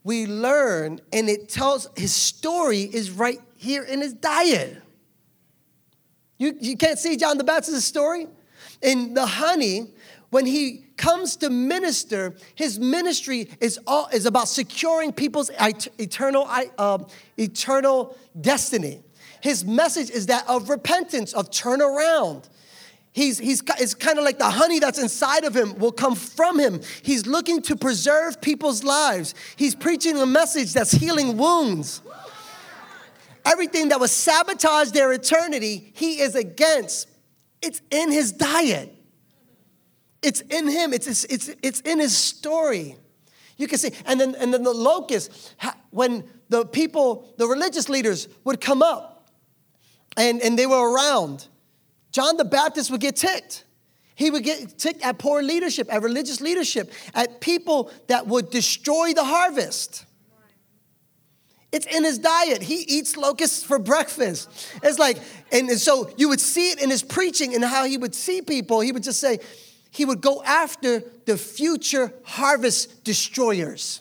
We 0.04 0.26
learn, 0.26 1.00
and 1.12 1.28
it 1.28 1.48
tells 1.48 1.88
his 1.96 2.14
story 2.14 2.80
is 2.80 3.10
right 3.10 3.40
here 3.56 3.84
in 3.84 4.00
his 4.00 4.14
diet. 4.14 4.82
You, 6.38 6.56
you 6.60 6.76
can't 6.76 6.98
see 6.98 7.16
John 7.16 7.38
the 7.38 7.44
Baptist's 7.44 7.84
story? 7.84 8.26
In 8.80 9.14
the 9.14 9.26
honey, 9.26 9.92
when 10.32 10.46
he 10.46 10.86
comes 10.96 11.36
to 11.36 11.50
minister, 11.50 12.34
his 12.54 12.78
ministry 12.78 13.50
is, 13.60 13.78
all, 13.86 14.08
is 14.14 14.24
about 14.24 14.48
securing 14.48 15.12
people's 15.12 15.50
eternal, 15.98 16.46
uh, 16.78 16.98
eternal 17.36 18.16
destiny. 18.40 19.02
His 19.42 19.62
message 19.62 20.08
is 20.08 20.26
that 20.26 20.48
of 20.48 20.70
repentance, 20.70 21.34
of 21.34 21.50
turn 21.50 21.82
around. 21.82 22.48
He's, 23.12 23.36
he's, 23.36 23.62
it's 23.78 23.92
kind 23.92 24.18
of 24.18 24.24
like 24.24 24.38
the 24.38 24.48
honey 24.48 24.78
that's 24.78 24.98
inside 24.98 25.44
of 25.44 25.54
him 25.54 25.78
will 25.78 25.92
come 25.92 26.14
from 26.14 26.58
him. 26.58 26.80
He's 27.02 27.26
looking 27.26 27.60
to 27.62 27.76
preserve 27.76 28.40
people's 28.40 28.82
lives. 28.82 29.34
He's 29.56 29.74
preaching 29.74 30.16
a 30.16 30.24
message 30.24 30.72
that's 30.72 30.92
healing 30.92 31.36
wounds. 31.36 32.00
Everything 33.44 33.90
that 33.90 34.00
was 34.00 34.10
sabotage 34.10 34.92
their 34.92 35.12
eternity, 35.12 35.92
he 35.94 36.22
is 36.22 36.34
against. 36.36 37.06
It's 37.60 37.82
in 37.90 38.10
his 38.10 38.32
diet. 38.32 38.96
It's 40.22 40.40
in 40.40 40.68
him. 40.68 40.92
It's, 40.92 41.24
it's, 41.24 41.50
it's 41.62 41.80
in 41.80 41.98
his 41.98 42.16
story. 42.16 42.96
You 43.56 43.68
can 43.68 43.78
see, 43.78 43.90
and 44.06 44.20
then, 44.20 44.34
and 44.36 44.52
then 44.52 44.62
the 44.62 44.72
locust, 44.72 45.54
when 45.90 46.24
the 46.48 46.64
people, 46.64 47.34
the 47.38 47.46
religious 47.46 47.88
leaders 47.88 48.28
would 48.44 48.60
come 48.60 48.82
up 48.82 49.30
and, 50.16 50.40
and 50.40 50.58
they 50.58 50.66
were 50.66 50.92
around, 50.92 51.46
John 52.12 52.36
the 52.36 52.44
Baptist 52.44 52.90
would 52.90 53.00
get 53.00 53.16
ticked. 53.16 53.64
He 54.14 54.30
would 54.30 54.44
get 54.44 54.78
ticked 54.78 55.02
at 55.02 55.18
poor 55.18 55.42
leadership, 55.42 55.92
at 55.92 56.02
religious 56.02 56.40
leadership, 56.40 56.92
at 57.14 57.40
people 57.40 57.90
that 58.08 58.26
would 58.26 58.50
destroy 58.50 59.14
the 59.14 59.24
harvest. 59.24 60.04
It's 61.72 61.86
in 61.86 62.04
his 62.04 62.18
diet. 62.18 62.62
He 62.62 62.82
eats 62.82 63.16
locusts 63.16 63.64
for 63.64 63.78
breakfast. 63.78 64.50
It's 64.82 64.98
like, 64.98 65.18
and 65.50 65.70
so 65.70 66.10
you 66.18 66.28
would 66.28 66.40
see 66.40 66.70
it 66.70 66.82
in 66.82 66.90
his 66.90 67.02
preaching 67.02 67.54
and 67.54 67.64
how 67.64 67.86
he 67.86 67.96
would 67.96 68.14
see 68.14 68.42
people. 68.42 68.80
He 68.80 68.92
would 68.92 69.02
just 69.02 69.18
say, 69.18 69.38
he 69.92 70.06
would 70.06 70.22
go 70.22 70.42
after 70.42 71.04
the 71.26 71.36
future 71.36 72.12
harvest 72.24 73.04
destroyers. 73.04 74.00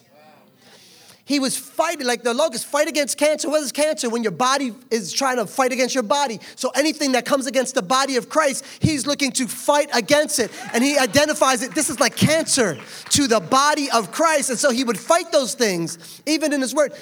He 1.26 1.40
was 1.40 1.58
fighting, 1.58 2.08
like 2.08 2.24
the 2.24 2.34
locusts 2.34 2.66
fight 2.66 2.88
against 2.88 3.18
cancer. 3.18 3.50
What 3.50 3.62
is 3.62 3.74
cancer? 3.74 4.10
When 4.10 4.24
your 4.24 4.32
body 4.32 4.74
is 4.90 5.12
trying 5.14 5.36
to 5.36 5.46
fight 5.46 5.74
against 5.74 5.94
your 5.94 6.04
body. 6.04 6.40
So 6.56 6.70
anything 6.72 7.12
that 7.12 7.26
comes 7.26 7.46
against 7.46 7.76
the 7.76 7.82
body 7.82 8.16
of 8.16 8.30
Christ, 8.30 8.66
he's 8.80 9.06
looking 9.06 9.32
to 9.34 9.48
fight 9.48 9.90
against 9.94 10.40
it. 10.40 10.50
And 10.74 10.84
he 10.84 10.98
identifies 10.98 11.62
it, 11.62 11.76
this 11.76 11.90
is 11.90 12.00
like 12.00 12.16
cancer 12.16 12.80
to 13.10 13.28
the 13.28 13.40
body 13.42 13.92
of 13.92 14.12
Christ. 14.12 14.50
And 14.50 14.58
so 14.58 14.72
he 14.72 14.84
would 14.84 15.00
fight 15.00 15.32
those 15.32 15.54
things, 15.54 16.22
even 16.26 16.54
in 16.54 16.62
his 16.62 16.74
word. 16.74 16.94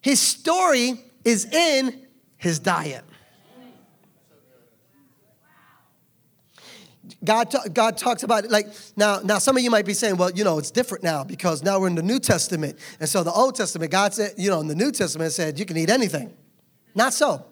His 0.00 0.20
story 0.20 0.94
is 1.24 1.44
in 1.44 2.06
his 2.36 2.58
diet. 2.58 3.04
God, 7.24 7.52
God 7.74 7.96
talks 7.96 8.22
about 8.22 8.44
it 8.44 8.50
like 8.50 8.68
now, 8.96 9.18
now 9.20 9.38
some 9.38 9.56
of 9.56 9.62
you 9.62 9.70
might 9.70 9.84
be 9.84 9.94
saying, 9.94 10.16
well, 10.16 10.30
you 10.30 10.44
know, 10.44 10.58
it's 10.58 10.70
different 10.70 11.02
now 11.02 11.24
because 11.24 11.64
now 11.64 11.80
we're 11.80 11.88
in 11.88 11.96
the 11.96 12.02
New 12.02 12.20
Testament. 12.20 12.78
And 13.00 13.08
so 13.08 13.24
the 13.24 13.32
Old 13.32 13.56
Testament, 13.56 13.90
God 13.90 14.14
said, 14.14 14.34
you 14.36 14.50
know, 14.50 14.60
in 14.60 14.68
the 14.68 14.74
New 14.74 14.92
Testament 14.92 15.32
said 15.32 15.58
you 15.58 15.64
can 15.64 15.76
eat 15.76 15.90
anything. 15.90 16.32
Not 16.94 17.12
so. 17.12 17.44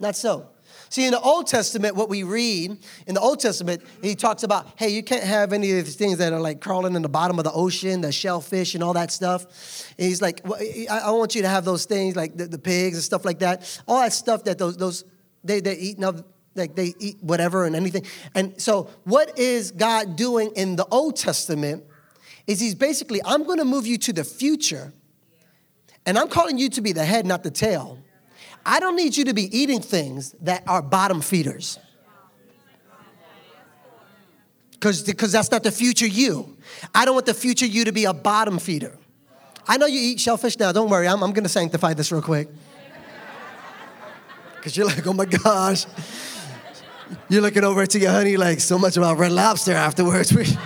Not 0.00 0.16
so. 0.16 0.48
See, 0.88 1.06
in 1.06 1.12
the 1.12 1.20
Old 1.20 1.46
Testament, 1.46 1.96
what 1.96 2.10
we 2.10 2.22
read 2.22 2.76
in 3.06 3.14
the 3.14 3.20
Old 3.20 3.40
Testament, 3.40 3.82
he 4.02 4.14
talks 4.14 4.42
about, 4.42 4.66
hey, 4.76 4.90
you 4.90 5.02
can't 5.02 5.22
have 5.22 5.54
any 5.54 5.78
of 5.78 5.86
these 5.86 5.96
things 5.96 6.18
that 6.18 6.34
are 6.34 6.40
like 6.40 6.60
crawling 6.60 6.94
in 6.94 7.00
the 7.00 7.08
bottom 7.08 7.38
of 7.38 7.44
the 7.44 7.52
ocean, 7.52 8.02
the 8.02 8.12
shellfish 8.12 8.74
and 8.74 8.84
all 8.84 8.92
that 8.92 9.10
stuff. 9.10 9.86
And 9.98 10.06
he's 10.06 10.20
like, 10.20 10.42
well, 10.44 10.60
I 10.90 11.10
want 11.12 11.34
you 11.34 11.42
to 11.42 11.48
have 11.48 11.64
those 11.64 11.86
things 11.86 12.14
like 12.14 12.36
the, 12.36 12.46
the, 12.46 12.58
pigs 12.58 12.96
and 12.96 13.02
stuff 13.02 13.24
like 13.24 13.38
that. 13.38 13.80
All 13.88 14.00
that 14.00 14.12
stuff 14.12 14.44
that 14.44 14.58
those, 14.58 14.76
those 14.76 15.04
they, 15.42 15.60
they're 15.60 15.78
eating 15.78 16.02
Now, 16.02 16.12
like 16.54 16.74
they 16.74 16.94
eat 16.98 17.16
whatever 17.20 17.64
and 17.64 17.74
anything. 17.74 18.04
And 18.34 18.60
so, 18.60 18.90
what 19.04 19.38
is 19.38 19.70
God 19.70 20.16
doing 20.16 20.52
in 20.56 20.76
the 20.76 20.86
Old 20.86 21.16
Testament 21.16 21.84
is 22.46 22.60
He's 22.60 22.74
basically, 22.74 23.20
I'm 23.24 23.44
going 23.44 23.58
to 23.58 23.64
move 23.64 23.86
you 23.86 23.98
to 23.98 24.12
the 24.12 24.24
future, 24.24 24.92
and 26.04 26.18
I'm 26.18 26.28
calling 26.28 26.58
you 26.58 26.68
to 26.70 26.80
be 26.80 26.92
the 26.92 27.04
head, 27.04 27.26
not 27.26 27.42
the 27.42 27.50
tail. 27.50 27.98
I 28.64 28.80
don't 28.80 28.96
need 28.96 29.16
you 29.16 29.24
to 29.24 29.34
be 29.34 29.56
eating 29.56 29.80
things 29.80 30.32
that 30.42 30.62
are 30.68 30.82
bottom 30.82 31.20
feeders. 31.20 31.78
Because 34.74 35.32
that's 35.32 35.50
not 35.50 35.62
the 35.62 35.70
future 35.70 36.06
you. 36.06 36.56
I 36.94 37.04
don't 37.04 37.14
want 37.14 37.26
the 37.26 37.34
future 37.34 37.66
you 37.66 37.84
to 37.84 37.92
be 37.92 38.04
a 38.04 38.12
bottom 38.12 38.58
feeder. 38.58 38.98
I 39.66 39.76
know 39.76 39.86
you 39.86 40.00
eat 40.00 40.18
shellfish 40.18 40.58
now, 40.58 40.72
don't 40.72 40.90
worry, 40.90 41.06
I'm, 41.06 41.22
I'm 41.22 41.32
gonna 41.32 41.48
sanctify 41.48 41.94
this 41.94 42.10
real 42.12 42.22
quick. 42.22 42.48
Because 44.56 44.76
you're 44.76 44.86
like, 44.86 45.04
oh 45.08 45.12
my 45.12 45.24
gosh. 45.24 45.86
You're 47.28 47.42
looking 47.42 47.64
over 47.64 47.84
to 47.86 47.98
your 47.98 48.10
honey 48.10 48.36
like 48.36 48.60
so 48.60 48.78
much 48.78 48.96
about 48.96 49.18
red 49.18 49.32
lobster 49.32 49.72
afterwards. 49.72 50.32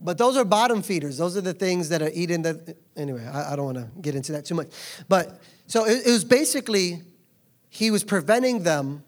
but 0.00 0.18
those 0.18 0.36
are 0.36 0.44
bottom 0.44 0.82
feeders. 0.82 1.18
Those 1.18 1.36
are 1.36 1.40
the 1.40 1.54
things 1.54 1.88
that 1.90 2.02
are 2.02 2.10
eating 2.12 2.42
That 2.42 2.76
Anyway, 2.96 3.24
I, 3.24 3.52
I 3.52 3.56
don't 3.56 3.66
want 3.66 3.78
to 3.78 3.88
get 4.00 4.14
into 4.14 4.32
that 4.32 4.44
too 4.44 4.54
much. 4.54 4.68
But 5.08 5.40
so 5.66 5.84
it, 5.86 6.06
it, 6.06 6.10
was 6.10 6.24
basically, 6.24 7.02
he 7.68 7.90
was 7.90 8.02
preventing 8.02 8.62
them 8.62 9.04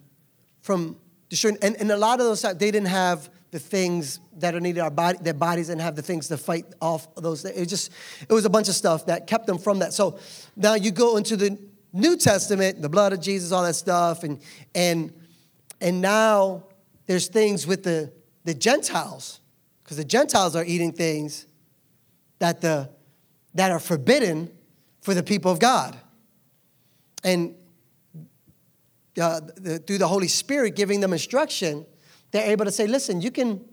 from 0.62 0.96
destroying. 1.28 1.58
And, 1.62 1.76
and 1.76 1.90
a 1.90 1.96
lot 1.96 2.20
of 2.20 2.26
those, 2.26 2.42
they 2.42 2.70
didn't 2.70 2.86
have 2.86 3.28
the 3.50 3.58
things 3.58 4.20
that 4.36 4.54
are 4.54 4.60
needed. 4.60 4.80
Our 4.80 4.90
body, 4.90 5.18
their 5.20 5.34
bodies 5.34 5.66
didn't 5.66 5.80
have 5.80 5.96
the 5.96 6.02
things 6.02 6.28
to 6.28 6.36
fight 6.36 6.66
off 6.80 7.12
those. 7.16 7.44
It 7.44 7.66
just, 7.66 7.90
it 8.28 8.32
was 8.32 8.44
a 8.44 8.50
bunch 8.50 8.68
of 8.68 8.74
stuff 8.74 9.06
that 9.06 9.26
kept 9.26 9.46
them 9.46 9.58
from 9.58 9.80
that. 9.80 9.92
So 9.92 10.18
now 10.56 10.74
you 10.74 10.92
go 10.92 11.16
into 11.16 11.36
the 11.36 11.58
New 11.92 12.16
Testament, 12.16 12.82
the 12.82 12.88
blood 12.88 13.12
of 13.12 13.20
Jesus, 13.20 13.52
all 13.52 13.64
that 13.64 13.74
stuff, 13.74 14.22
and 14.22 14.40
and 14.74 15.12
and 15.80 16.00
now 16.00 16.64
there's 17.06 17.28
things 17.28 17.66
with 17.66 17.82
the 17.82 18.12
the 18.44 18.54
Gentiles, 18.54 19.40
because 19.82 19.96
the 19.96 20.04
Gentiles 20.04 20.54
are 20.54 20.64
eating 20.64 20.92
things 20.92 21.46
that 22.38 22.60
the 22.60 22.90
that 23.54 23.70
are 23.70 23.80
forbidden 23.80 24.50
for 25.00 25.14
the 25.14 25.22
people 25.22 25.50
of 25.50 25.58
God, 25.58 25.96
and 27.24 27.54
uh, 29.20 29.40
the, 29.56 29.78
through 29.78 29.98
the 29.98 30.08
Holy 30.08 30.28
Spirit 30.28 30.76
giving 30.76 31.00
them 31.00 31.12
instruction, 31.12 31.84
they're 32.30 32.50
able 32.50 32.64
to 32.64 32.72
say, 32.72 32.86
"Listen, 32.86 33.20
you 33.20 33.30
can." 33.30 33.64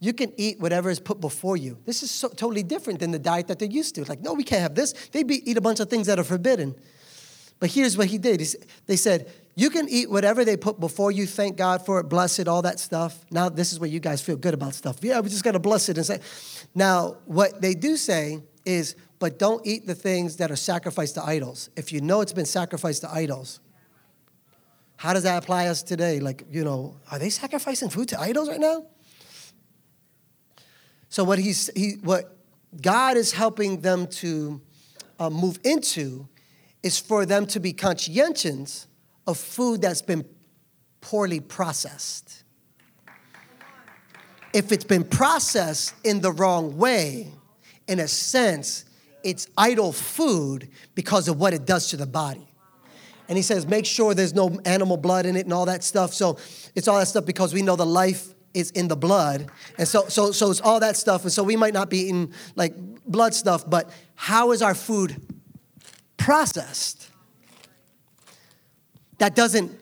You 0.00 0.12
can 0.12 0.32
eat 0.36 0.60
whatever 0.60 0.90
is 0.90 1.00
put 1.00 1.20
before 1.20 1.56
you. 1.56 1.76
This 1.84 2.04
is 2.04 2.10
so, 2.12 2.28
totally 2.28 2.62
different 2.62 3.00
than 3.00 3.10
the 3.10 3.18
diet 3.18 3.48
that 3.48 3.58
they're 3.58 3.68
used 3.68 3.96
to. 3.96 4.04
Like, 4.04 4.20
no, 4.20 4.32
we 4.32 4.44
can't 4.44 4.62
have 4.62 4.76
this. 4.76 4.92
They 5.10 5.24
be, 5.24 5.42
eat 5.50 5.56
a 5.56 5.60
bunch 5.60 5.80
of 5.80 5.90
things 5.90 6.06
that 6.06 6.20
are 6.20 6.24
forbidden. 6.24 6.76
But 7.60 7.70
here's 7.70 7.96
what 7.96 8.06
he 8.06 8.18
did. 8.18 8.46
They 8.86 8.96
said, 8.96 9.30
You 9.56 9.70
can 9.70 9.88
eat 9.88 10.10
whatever 10.10 10.44
they 10.44 10.56
put 10.56 10.78
before 10.78 11.10
you, 11.10 11.26
thank 11.26 11.56
God 11.56 11.84
for 11.84 11.98
it, 12.00 12.04
bless 12.04 12.38
it, 12.38 12.46
all 12.46 12.62
that 12.62 12.78
stuff. 12.78 13.24
Now, 13.30 13.48
this 13.48 13.72
is 13.72 13.80
where 13.80 13.90
you 13.90 14.00
guys 14.00 14.20
feel 14.20 14.36
good 14.36 14.54
about 14.54 14.74
stuff. 14.74 14.98
Yeah, 15.02 15.20
we 15.20 15.28
just 15.28 15.44
got 15.44 15.52
to 15.52 15.58
bless 15.58 15.88
it 15.88 15.96
and 15.96 16.06
say. 16.06 16.20
Now, 16.74 17.16
what 17.26 17.60
they 17.60 17.74
do 17.74 17.96
say 17.96 18.42
is, 18.64 18.94
But 19.18 19.38
don't 19.38 19.66
eat 19.66 19.86
the 19.86 19.94
things 19.94 20.36
that 20.36 20.50
are 20.50 20.56
sacrificed 20.56 21.14
to 21.16 21.24
idols. 21.24 21.70
If 21.74 21.92
you 21.92 22.00
know 22.00 22.20
it's 22.20 22.32
been 22.32 22.46
sacrificed 22.46 23.02
to 23.02 23.10
idols, 23.12 23.60
how 24.96 25.12
does 25.12 25.24
that 25.24 25.42
apply 25.42 25.66
us 25.66 25.82
today? 25.82 26.20
Like, 26.20 26.44
you 26.50 26.64
know, 26.64 26.96
are 27.10 27.18
they 27.18 27.30
sacrificing 27.30 27.88
food 27.88 28.08
to 28.10 28.20
idols 28.20 28.48
right 28.48 28.60
now? 28.60 28.86
So, 31.08 31.24
what, 31.24 31.38
he's, 31.38 31.70
he, 31.74 31.94
what 32.02 32.36
God 32.80 33.16
is 33.16 33.32
helping 33.32 33.80
them 33.80 34.06
to 34.08 34.60
uh, 35.18 35.30
move 35.30 35.58
into 35.64 36.28
is 36.88 36.98
for 36.98 37.26
them 37.26 37.44
to 37.44 37.60
be 37.60 37.74
conscientious 37.74 38.86
of 39.26 39.36
food 39.36 39.82
that's 39.82 40.00
been 40.00 40.24
poorly 41.02 41.38
processed. 41.38 42.44
If 44.54 44.72
it's 44.72 44.84
been 44.84 45.04
processed 45.04 45.92
in 46.02 46.22
the 46.22 46.32
wrong 46.32 46.78
way, 46.78 47.30
in 47.86 48.00
a 48.00 48.08
sense, 48.08 48.86
it's 49.22 49.48
idol 49.58 49.92
food 49.92 50.70
because 50.94 51.28
of 51.28 51.38
what 51.38 51.52
it 51.52 51.66
does 51.66 51.90
to 51.90 51.98
the 51.98 52.06
body. 52.06 52.48
And 53.28 53.36
he 53.36 53.42
says, 53.42 53.66
make 53.66 53.84
sure 53.84 54.14
there's 54.14 54.34
no 54.34 54.58
animal 54.64 54.96
blood 54.96 55.26
in 55.26 55.36
it 55.36 55.44
and 55.44 55.52
all 55.52 55.66
that 55.66 55.84
stuff. 55.84 56.14
So 56.14 56.38
it's 56.74 56.88
all 56.88 56.98
that 56.98 57.08
stuff 57.08 57.26
because 57.26 57.52
we 57.52 57.60
know 57.60 57.76
the 57.76 57.84
life 57.84 58.32
is 58.54 58.70
in 58.70 58.88
the 58.88 58.96
blood. 58.96 59.50
And 59.76 59.86
so, 59.86 60.08
so, 60.08 60.32
so 60.32 60.50
it's 60.50 60.62
all 60.62 60.80
that 60.80 60.96
stuff. 60.96 61.24
And 61.24 61.32
so 61.32 61.42
we 61.42 61.54
might 61.54 61.74
not 61.74 61.90
be 61.90 61.98
eating 61.98 62.32
like 62.56 62.72
blood 63.04 63.34
stuff, 63.34 63.68
but 63.68 63.90
how 64.14 64.52
is 64.52 64.62
our 64.62 64.74
food 64.74 65.20
processed? 66.28 67.08
That 69.16 69.34
doesn't, 69.34 69.72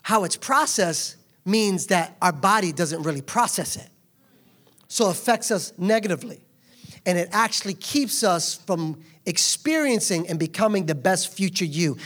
how 0.00 0.24
it's 0.24 0.34
processed 0.34 1.16
means 1.44 1.88
that 1.88 2.16
our 2.22 2.32
body 2.32 2.72
doesn't 2.72 3.02
really 3.02 3.20
process 3.20 3.76
it. 3.76 3.90
So 4.88 5.08
it 5.08 5.10
affects 5.10 5.50
us 5.50 5.74
negatively. 5.76 6.40
And 7.04 7.18
it 7.18 7.28
actually 7.32 7.74
keeps 7.74 8.24
us 8.24 8.54
from 8.54 8.98
experiencing 9.26 10.26
and 10.26 10.38
becoming 10.38 10.86
the 10.86 10.94
best 10.94 11.36
future 11.36 11.66
you. 11.66 11.98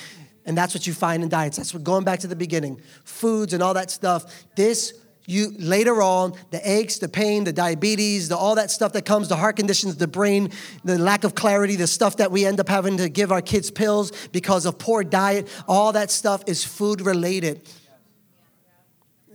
And 0.45 0.59
that's 0.59 0.75
what 0.75 0.88
you 0.88 0.93
find 0.93 1.23
in 1.23 1.29
diets. 1.29 1.57
That's 1.57 1.73
what 1.73 1.85
going 1.85 2.03
back 2.03 2.19
to 2.21 2.27
the 2.27 2.35
beginning, 2.35 2.81
foods 3.05 3.53
and 3.53 3.62
all 3.62 3.75
that 3.75 3.93
stuff. 3.93 4.45
This 4.57 4.93
you 5.29 5.53
later 5.59 6.01
on, 6.01 6.33
the 6.51 6.71
aches, 6.71 6.99
the 6.99 7.09
pain, 7.09 7.45
the 7.45 7.53
diabetes, 7.53 8.31
the, 8.31 8.37
all 8.37 8.55
that 8.55 8.71
stuff 8.71 8.95
that 8.95 9.05
comes, 9.05 9.29
the 9.29 9.37
heart 9.37 9.57
conditions, 9.57 9.97
the 9.97 10.09
brain, 10.09 10.51
the 10.85 10.99
lack 10.99 11.23
of 11.23 11.35
clarity, 11.35 11.77
the 11.77 11.87
stuff 11.87 12.17
that 12.17 12.31
we 12.33 12.47
end 12.47 12.61
up 12.61 12.69
having 12.69 12.97
to 12.97 13.11
give 13.11 13.31
our 13.31 13.43
kids 13.43 13.71
pills 13.71 14.11
because 14.29 14.64
of 14.64 14.79
poor 14.79 15.05
diet, 15.05 15.47
all 15.69 15.93
that 15.93 16.11
stuff 16.11 16.43
is 16.47 16.64
food 16.64 17.03
related. 17.03 17.69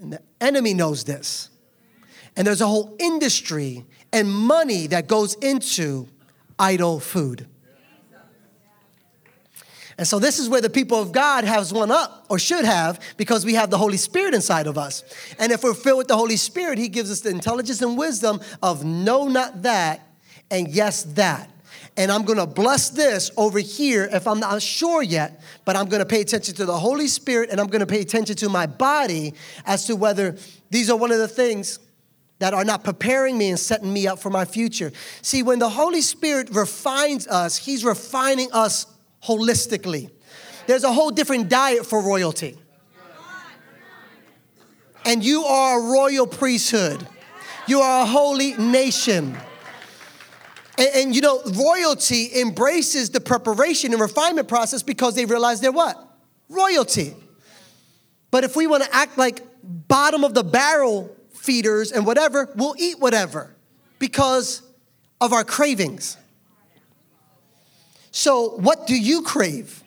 And 0.02 0.14
the 0.14 0.22
enemy 0.42 0.74
knows 0.74 1.04
this. 1.04 1.50
And 2.36 2.48
there's 2.48 2.62
a 2.62 2.68
whole 2.68 2.96
industry 3.00 3.86
and 4.12 4.32
money 4.32 4.88
that 4.88 5.08
goes 5.08 5.36
into 5.36 6.08
idol 6.58 7.00
food. 7.00 7.48
And 9.98 10.08
so 10.08 10.20
this 10.20 10.40
is 10.40 10.50
where 10.50 10.62
the 10.62 10.70
people 10.70 11.00
of 11.00 11.12
God 11.12 11.44
has 11.44 11.72
one 11.72 11.92
up 11.92 12.26
or 12.30 12.40
should 12.40 12.66
have 12.66 13.00
because 13.18 13.46
we 13.46 13.54
have 13.54 13.70
the 13.70 13.78
Holy 13.78 13.98
Spirit 13.98 14.34
inside 14.34 14.68
of 14.68 14.78
us. 14.78 15.04
And 15.38 15.52
if 15.52 15.64
we're 15.64 15.74
filled 15.74 16.00
with 16.00 16.08
the 16.08 16.18
Holy 16.18 16.38
Spirit, 16.38 16.78
he 16.78 16.90
gives 16.90 17.12
us 17.12 17.22
the 17.22 17.30
intelligence 17.30 17.82
and 17.82 17.98
wisdom 17.98 18.40
of 18.62 18.84
no 18.84 19.28
not 19.28 19.62
that 19.64 20.08
and 20.50 20.68
yes 20.68 21.04
that. 21.04 21.50
And 21.96 22.12
I'm 22.12 22.24
going 22.24 22.40
to 22.40 22.48
bless 22.48 22.90
this 22.90 23.30
over 23.38 23.60
here 23.60 24.10
if 24.12 24.28
I'm 24.28 24.40
not 24.40 24.62
sure 24.64 25.04
yet, 25.04 25.44
but 25.64 25.76
I'm 25.76 25.88
going 25.90 26.00
to 26.00 26.08
pay 26.08 26.22
attention 26.22 26.56
to 26.56 26.66
the 26.66 26.78
Holy 26.78 27.08
Spirit 27.08 27.52
and 27.52 27.62
I'm 27.62 27.68
going 27.68 27.82
to 27.82 27.86
pay 27.86 28.02
attention 28.02 28.36
to 28.38 28.50
my 28.50 28.66
body 28.66 29.36
as 29.66 29.86
to 29.86 29.96
whether 29.96 30.36
these 30.72 30.90
are 30.90 30.98
one 30.98 31.12
of 31.12 31.20
the 31.20 31.28
things 31.28 31.78
that 32.40 32.54
are 32.54 32.66
not 32.66 32.84
preparing 32.84 33.38
me 33.38 33.50
and 33.50 33.60
setting 33.60 33.94
me 33.94 34.08
up 34.08 34.20
for 34.20 34.32
my 34.32 34.44
future. 34.44 34.92
See, 35.22 35.44
when 35.44 35.60
the 35.60 35.70
Holy 35.70 36.02
Spirit 36.02 36.50
refines 36.50 37.28
us, 37.28 37.58
He's 37.58 37.86
refining 37.86 38.52
us 38.52 38.88
holistically. 39.26 40.10
There's 40.68 40.84
a 40.84 40.92
whole 40.92 41.12
different 41.12 41.50
diet 41.50 41.86
for 41.86 42.02
royalty. 42.02 42.58
And 45.06 45.24
you 45.24 45.44
are 45.44 45.80
a 45.80 45.92
royal 45.92 46.28
priesthood, 46.28 47.06
you 47.68 47.82
are 47.82 48.04
a 48.04 48.06
holy 48.06 48.54
nation. 48.54 49.36
And, 50.78 50.90
and, 50.96 51.16
you 51.16 51.22
know, 51.22 51.42
royalty 51.44 52.40
embraces 52.40 53.12
the 53.12 53.22
preparation 53.22 53.92
and 53.92 54.02
refinement 54.02 54.48
process 54.48 54.82
because 54.82 55.14
they 55.14 55.26
realize 55.26 55.62
they're 55.62 55.72
what? 55.72 56.04
Royalty. 56.50 57.14
But 58.32 58.44
if 58.44 58.56
we 58.56 58.66
want 58.66 58.84
to 58.84 58.96
act 58.96 59.18
like 59.18 59.42
bottom 59.64 60.24
of 60.24 60.34
the 60.34 60.44
barrel 60.44 61.16
feeders 61.34 61.92
and 61.92 62.06
whatever, 62.06 62.50
we'll 62.56 62.76
eat 62.80 63.00
whatever 63.00 63.56
because 64.00 64.64
of 65.22 65.32
our 65.34 65.44
cravings. 65.44 66.18
So, 68.14 68.50
what 68.58 68.86
do 68.86 68.96
you 68.96 69.24
crave? 69.24 69.84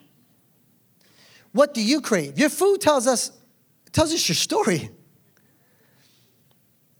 What 1.53 1.73
do 1.73 1.81
you 1.81 2.01
crave? 2.01 2.39
Your 2.39 2.51
food 2.51 2.81
tells 2.81 3.07
us 3.07 3.31
tells 3.93 4.13
us 4.13 4.29
your 4.29 4.35
story. 4.35 4.91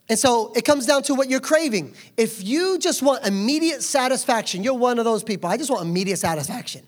And 0.09 0.17
so 0.17 0.53
it 0.55 0.63
comes 0.63 0.85
down 0.85 1.03
to 1.03 1.13
what 1.13 1.29
you're 1.29 1.41
craving. 1.41 1.93
If 2.15 2.43
you 2.43 2.79
just 2.79 3.03
want 3.03 3.27
immediate 3.27 3.83
satisfaction, 3.83 4.63
you're 4.63 4.73
one 4.73 4.99
of 4.99 5.05
those 5.05 5.21
people. 5.21 5.49
I 5.49 5.57
just 5.57 5.69
want 5.69 5.85
immediate 5.85 6.17
satisfaction. 6.17 6.87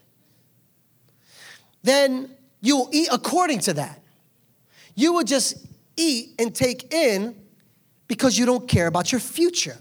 Then 1.84 2.32
you 2.62 2.78
will 2.78 2.90
eat 2.94 3.10
according 3.12 3.60
to 3.60 3.74
that. 3.74 4.02
You 4.96 5.12
will 5.12 5.26
just 5.26 5.68
eat 5.98 6.36
and 6.40 6.56
take 6.56 6.94
in 6.94 7.36
because 8.08 8.38
you 8.38 8.46
don't 8.46 8.70
care 8.70 8.88
about 8.88 9.12
your 9.12 9.20
future. 9.20 9.78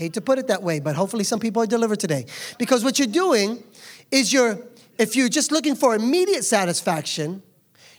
Hate 0.00 0.14
to 0.14 0.22
put 0.22 0.38
it 0.38 0.46
that 0.46 0.62
way, 0.62 0.80
but 0.80 0.96
hopefully 0.96 1.24
some 1.24 1.38
people 1.38 1.62
are 1.62 1.66
delivered 1.66 2.00
today. 2.00 2.24
Because 2.58 2.82
what 2.82 2.98
you're 2.98 3.06
doing 3.06 3.62
is 4.10 4.32
you're, 4.32 4.58
if 4.96 5.14
you're 5.14 5.28
just 5.28 5.52
looking 5.52 5.74
for 5.74 5.94
immediate 5.94 6.42
satisfaction, 6.42 7.42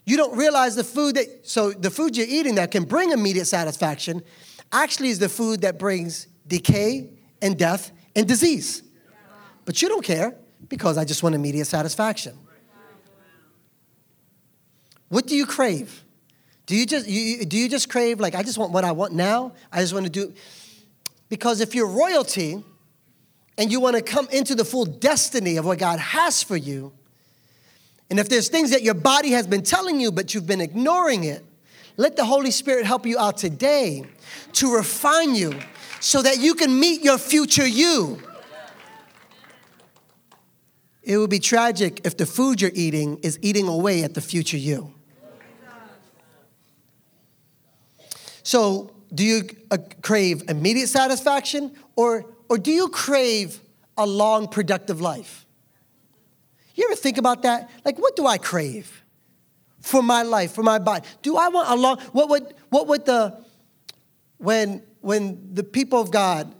you 0.03 0.17
don't 0.17 0.35
realize 0.35 0.73
the 0.73 0.83
food 0.83 1.17
that, 1.17 1.27
so 1.43 1.69
the 1.69 1.91
food 1.91 2.17
you're 2.17 2.25
eating 2.27 2.55
that 2.55 2.71
can 2.71 2.85
bring 2.85 3.11
immediate 3.11 3.45
satisfaction 3.45 4.23
actually 4.71 5.09
is 5.09 5.19
the 5.19 5.29
food 5.29 5.61
that 5.61 5.77
brings 5.77 6.25
decay 6.47 7.11
and 7.39 7.55
death 7.55 7.91
and 8.15 8.27
disease. 8.27 8.81
But 9.65 9.83
you 9.83 9.87
don't 9.87 10.03
care 10.03 10.33
because 10.69 10.97
I 10.97 11.05
just 11.05 11.21
want 11.21 11.35
immediate 11.35 11.65
satisfaction. 11.65 12.35
What 15.09 15.27
do 15.27 15.35
you 15.35 15.45
crave? 15.45 16.03
Do 16.65 16.75
you 16.75 16.87
just 16.87 17.07
you, 17.07 17.45
do 17.45 17.57
you 17.57 17.69
just 17.69 17.89
crave 17.89 18.19
like 18.19 18.33
I 18.33 18.41
just 18.41 18.57
want 18.57 18.71
what 18.71 18.83
I 18.83 18.91
want 18.91 19.13
now? 19.13 19.53
I 19.71 19.81
just 19.81 19.93
want 19.93 20.05
to 20.05 20.11
do 20.11 20.33
because 21.31 21.61
if 21.61 21.73
you're 21.73 21.87
royalty 21.87 22.61
and 23.57 23.71
you 23.71 23.79
want 23.79 23.95
to 23.95 24.01
come 24.01 24.27
into 24.33 24.53
the 24.53 24.65
full 24.65 24.83
destiny 24.83 25.55
of 25.55 25.65
what 25.65 25.79
God 25.79 25.97
has 25.97 26.43
for 26.43 26.57
you, 26.57 26.91
and 28.09 28.19
if 28.19 28.27
there's 28.27 28.49
things 28.49 28.71
that 28.71 28.83
your 28.83 28.95
body 28.95 29.31
has 29.31 29.47
been 29.47 29.63
telling 29.63 30.01
you, 30.01 30.11
but 30.11 30.33
you've 30.33 30.45
been 30.45 30.59
ignoring 30.59 31.23
it, 31.23 31.45
let 31.95 32.17
the 32.17 32.25
Holy 32.25 32.51
Spirit 32.51 32.85
help 32.85 33.05
you 33.05 33.17
out 33.17 33.37
today 33.37 34.03
to 34.51 34.75
refine 34.75 35.33
you 35.33 35.57
so 36.01 36.21
that 36.21 36.39
you 36.39 36.53
can 36.53 36.77
meet 36.77 37.01
your 37.01 37.17
future 37.17 37.65
you. 37.65 38.21
It 41.01 41.17
would 41.17 41.29
be 41.29 41.39
tragic 41.39 42.01
if 42.03 42.17
the 42.17 42.25
food 42.25 42.59
you're 42.59 42.71
eating 42.73 43.19
is 43.19 43.39
eating 43.41 43.69
away 43.69 44.03
at 44.03 44.15
the 44.15 44.21
future 44.21 44.57
you. 44.57 44.93
So, 48.43 48.91
do 49.13 49.23
you 49.23 49.49
uh, 49.69 49.77
crave 50.01 50.43
immediate 50.49 50.87
satisfaction 50.87 51.73
or, 51.95 52.25
or 52.49 52.57
do 52.57 52.71
you 52.71 52.87
crave 52.89 53.61
a 53.97 54.05
long, 54.05 54.47
productive 54.47 55.01
life? 55.01 55.45
You 56.75 56.85
ever 56.85 56.95
think 56.95 57.17
about 57.17 57.43
that? 57.43 57.69
Like, 57.83 57.99
what 57.99 58.15
do 58.15 58.25
I 58.25 58.37
crave 58.37 59.03
for 59.81 60.01
my 60.01 60.23
life, 60.23 60.53
for 60.53 60.63
my 60.63 60.79
body? 60.79 61.05
Do 61.21 61.37
I 61.37 61.49
want 61.49 61.69
a 61.69 61.75
long, 61.75 61.99
what 62.13 62.29
would, 62.29 62.53
what 62.69 62.87
would 62.87 63.05
the, 63.05 63.37
when, 64.37 64.81
when 65.01 65.53
the 65.53 65.63
people 65.63 65.99
of 65.99 66.11
God, 66.11 66.53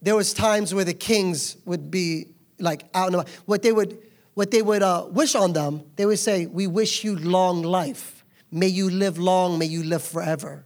there 0.00 0.16
was 0.16 0.32
times 0.32 0.74
where 0.74 0.84
the 0.84 0.94
kings 0.94 1.56
would 1.64 1.90
be 1.90 2.28
like 2.58 2.84
out 2.94 3.06
and 3.06 3.16
about, 3.16 3.28
what 3.44 3.62
they 3.62 3.72
would, 3.72 3.98
what 4.34 4.50
they 4.50 4.62
would 4.62 4.82
uh, 4.82 5.06
wish 5.10 5.34
on 5.34 5.52
them, 5.52 5.82
they 5.96 6.06
would 6.06 6.18
say, 6.18 6.46
we 6.46 6.66
wish 6.66 7.04
you 7.04 7.16
long 7.16 7.62
life. 7.62 8.24
May 8.50 8.68
you 8.68 8.88
live 8.88 9.18
long, 9.18 9.58
may 9.58 9.66
you 9.66 9.84
live 9.84 10.02
forever. 10.02 10.64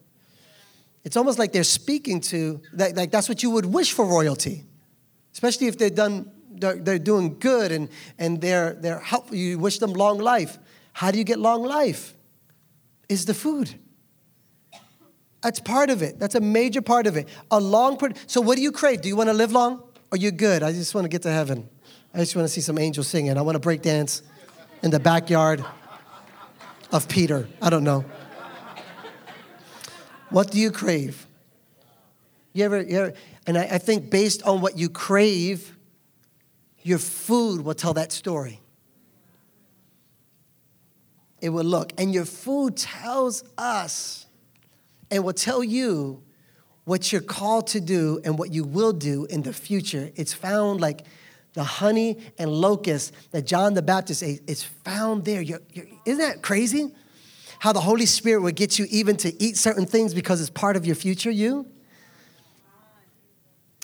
It's 1.05 1.17
almost 1.17 1.39
like 1.39 1.53
they're 1.53 1.65
speaking 1.65 2.21
to, 2.23 2.61
like, 2.73 2.97
like 2.97 3.11
that's 3.11 3.29
what 3.29 3.43
you 3.43 3.51
would 3.51 3.67
wish 3.67 3.93
for 3.93 4.05
royalty, 4.07 4.65
especially 5.33 5.67
if 5.67 5.77
they're 5.77 5.91
done, 5.91 6.31
they're, 6.51 6.77
they're 6.77 6.99
doing 6.99 7.39
good 7.39 7.73
and, 7.73 7.89
and 8.19 8.41
they're, 8.41 8.75
they're 8.75 9.01
help, 9.01 9.33
you 9.33 9.59
wish 9.59 9.79
them 9.79 9.93
long 9.93 10.19
life. 10.19 10.59
How 10.93 11.11
do 11.11 11.19
you 11.19 11.25
get 11.25 11.39
long 11.39 11.63
life? 11.63 12.15
Is 13.09 13.25
the 13.25 13.35
food. 13.35 13.75
That's 15.43 15.59
part 15.59 15.91
of 15.91 16.03
it. 16.03 16.21
That's 16.21 16.37
a 16.37 16.41
major 16.41 16.81
part 16.81 17.07
of 17.07 17.17
it. 17.17 17.29
A 17.51 17.59
long, 17.59 17.99
so 18.27 18.41
what 18.41 18.57
do 18.57 18.63
you 18.63 18.71
crave? 18.71 19.03
Do 19.03 19.09
you 19.09 19.17
want 19.17 19.29
to 19.29 19.35
live 19.35 19.53
long? 19.53 19.83
Or 20.13 20.17
you 20.17 20.31
good? 20.31 20.63
I 20.63 20.73
just 20.73 20.95
want 20.95 21.05
to 21.05 21.09
get 21.09 21.23
to 21.23 21.31
heaven. 21.31 21.69
I 22.15 22.19
just 22.19 22.37
want 22.37 22.47
to 22.47 22.53
see 22.53 22.61
some 22.61 22.79
angels 22.79 23.09
singing. 23.09 23.37
I 23.37 23.43
want 23.43 23.57
to 23.57 23.61
break 23.61 23.83
dance 23.83 24.23
in 24.83 24.91
the 24.91 25.01
backyard 25.01 25.65
of 26.93 27.09
Peter. 27.09 27.49
I 27.61 27.71
don't 27.71 27.85
know. 27.85 28.05
What 30.33 30.51
do 30.51 30.59
you 30.59 30.71
crave? 30.71 31.27
You 32.55 32.65
ever, 32.65 32.81
you 32.81 32.99
ever 32.99 33.13
and 33.47 33.59
I, 33.59 33.63
I 33.73 33.79
think 33.79 34.11
based 34.11 34.43
on 34.45 34.63
what 34.63 34.79
you 34.79 34.89
crave, 34.89 35.77
your 36.83 36.99
food 36.99 37.65
will 37.65 37.75
tell 37.75 37.95
that 37.95 38.13
story. 38.13 38.61
It 41.43 41.51
will 41.51 41.65
look. 41.65 41.93
And 41.99 42.15
your 42.15 42.25
food 42.25 42.79
tells 42.79 43.45
us 43.59 44.27
and 45.11 45.23
will 45.23 45.35
tell 45.35 45.63
you 45.63 46.23
what 46.85 47.13
you're 47.13 47.21
called 47.21 47.67
to 47.69 47.81
do 47.81 48.21
and 48.25 48.39
what 48.39 48.53
you 48.53 48.65
will 48.65 48.93
do 48.93 49.27
in 49.27 49.43
the 49.43 49.53
future. 49.53 50.11
It's 50.17 50.33
found 50.33 50.81
like 50.81 51.05
the 51.53 51.65
honey 51.65 52.19
and 52.39 52.51
locust 52.51 53.13
that 53.33 53.43
John 53.43 53.75
the 53.75 53.83
Baptist 53.83 54.23
ate. 54.23 54.41
It's 54.47 54.63
found 54.63 55.27
there. 55.27 55.43
You're, 55.43 55.61
you're, 55.75 55.87
isn't 56.07 56.25
that 56.25 56.43
crazy? 56.43 56.91
How 57.63 57.73
the 57.73 57.81
Holy 57.81 58.07
Spirit 58.07 58.43
would 58.43 58.57
get 58.57 58.77
you 58.77 58.89
even 58.91 59.17
to 59.17 59.41
eat 59.41 59.57
certain 59.57 59.87
things 59.87 60.13
because 60.13 60.41
it's 60.41 60.51
part 60.51 60.75
of 60.75 60.85
your 60.85 60.97
future 60.97 61.31
you. 61.31 61.65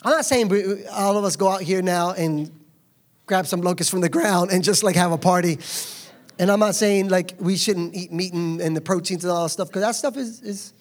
I'm 0.03 0.11
not 0.11 0.25
saying 0.25 0.51
all 0.91 1.17
of 1.17 1.23
us 1.23 1.37
go 1.37 1.49
out 1.49 1.62
here 1.62 1.81
now 1.81 2.11
and 2.11 2.51
grab 3.27 3.47
some 3.47 3.61
locusts 3.61 3.88
from 3.88 4.01
the 4.01 4.09
ground 4.09 4.51
and 4.51 4.64
just 4.64 4.83
like 4.83 4.97
have 4.97 5.12
a 5.12 5.17
party. 5.17 5.61
And 6.41 6.51
I'm 6.51 6.59
not 6.59 6.75
saying 6.75 7.09
like 7.09 7.35
we 7.38 7.57
shouldn't 7.57 7.95
eat 7.95 8.11
meat 8.11 8.33
and, 8.33 8.61
and 8.61 8.77
the 8.77 8.81
proteins 8.81 9.23
and 9.23 9.31
all 9.31 9.45
that 9.45 9.51
stuff, 9.51 9.69
because 9.69 9.83
that 9.83 9.95
stuff 9.95 10.17
is, 10.17 10.43
is 10.43 10.73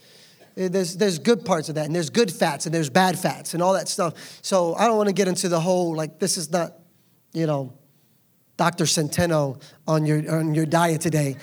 eh, 0.58 0.68
there's, 0.68 0.98
there's 0.98 1.20
good 1.20 1.46
parts 1.46 1.70
of 1.70 1.76
that, 1.76 1.86
and 1.86 1.94
there's 1.94 2.10
good 2.10 2.32
fats, 2.32 2.66
and 2.66 2.74
there's 2.74 2.90
bad 2.90 3.20
fats, 3.20 3.54
and 3.54 3.62
all 3.62 3.74
that 3.74 3.88
stuff. 3.88 4.40
So 4.42 4.74
I 4.74 4.88
don't 4.88 4.98
want 4.98 5.10
to 5.10 5.14
get 5.14 5.28
into 5.28 5.50
the 5.50 5.60
whole, 5.60 5.96
like, 5.96 6.18
this 6.18 6.36
is 6.36 6.50
not, 6.50 6.74
you 7.32 7.46
know, 7.46 7.74
Dr. 8.58 8.86
Centeno 8.86 9.62
on 9.88 10.08
your, 10.08 10.36
on 10.36 10.56
your 10.56 10.66
diet 10.66 11.00
today. 11.00 11.36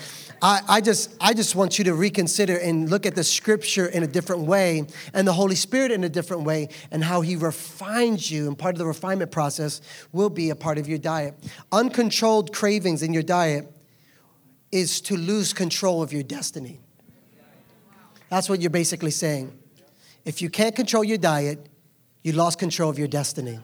I, 0.45 0.61
I, 0.69 0.81
just, 0.83 1.17
I 1.23 1.33
just 1.33 1.55
want 1.55 1.79
you 1.79 1.85
to 1.85 1.95
reconsider 1.95 2.59
and 2.59 2.91
look 2.91 3.07
at 3.07 3.15
the 3.15 3.25
scripture 3.25 3.87
in 3.87 4.03
a 4.03 4.07
different 4.07 4.43
way 4.43 4.87
and 5.15 5.27
the 5.27 5.33
Holy 5.33 5.55
Spirit 5.55 5.91
in 5.91 6.05
a 6.05 6.09
different 6.11 6.43
way 6.43 6.69
and 6.91 7.03
how 7.03 7.23
He 7.23 7.35
refines 7.35 8.31
you. 8.31 8.47
And 8.47 8.59
part 8.59 8.75
of 8.75 8.79
the 8.79 8.85
refinement 8.85 9.31
process 9.31 9.81
will 10.13 10.29
be 10.29 10.51
a 10.51 10.55
part 10.55 10.77
of 10.77 10.87
your 10.87 10.99
diet. 10.99 11.35
Uncontrolled 11.73 12.53
cravings 12.53 13.03
in 13.03 13.15
your 13.15 13.23
diet 13.23 13.75
is 14.71 15.01
to 15.03 15.17
lose 15.17 15.55
control 15.55 16.03
of 16.03 16.13
your 16.13 16.23
destiny. 16.23 16.79
That's 18.29 18.47
what 18.47 18.61
you're 18.61 18.69
basically 18.69 19.13
saying. 19.13 19.51
If 20.27 20.43
you 20.43 20.51
can't 20.51 20.77
control 20.77 21.05
your 21.05 21.17
diet, 21.17 21.71
you 22.23 22.33
lost 22.33 22.59
control 22.59 22.91
of 22.91 22.99
your 22.99 23.09
destiny. 23.09 23.61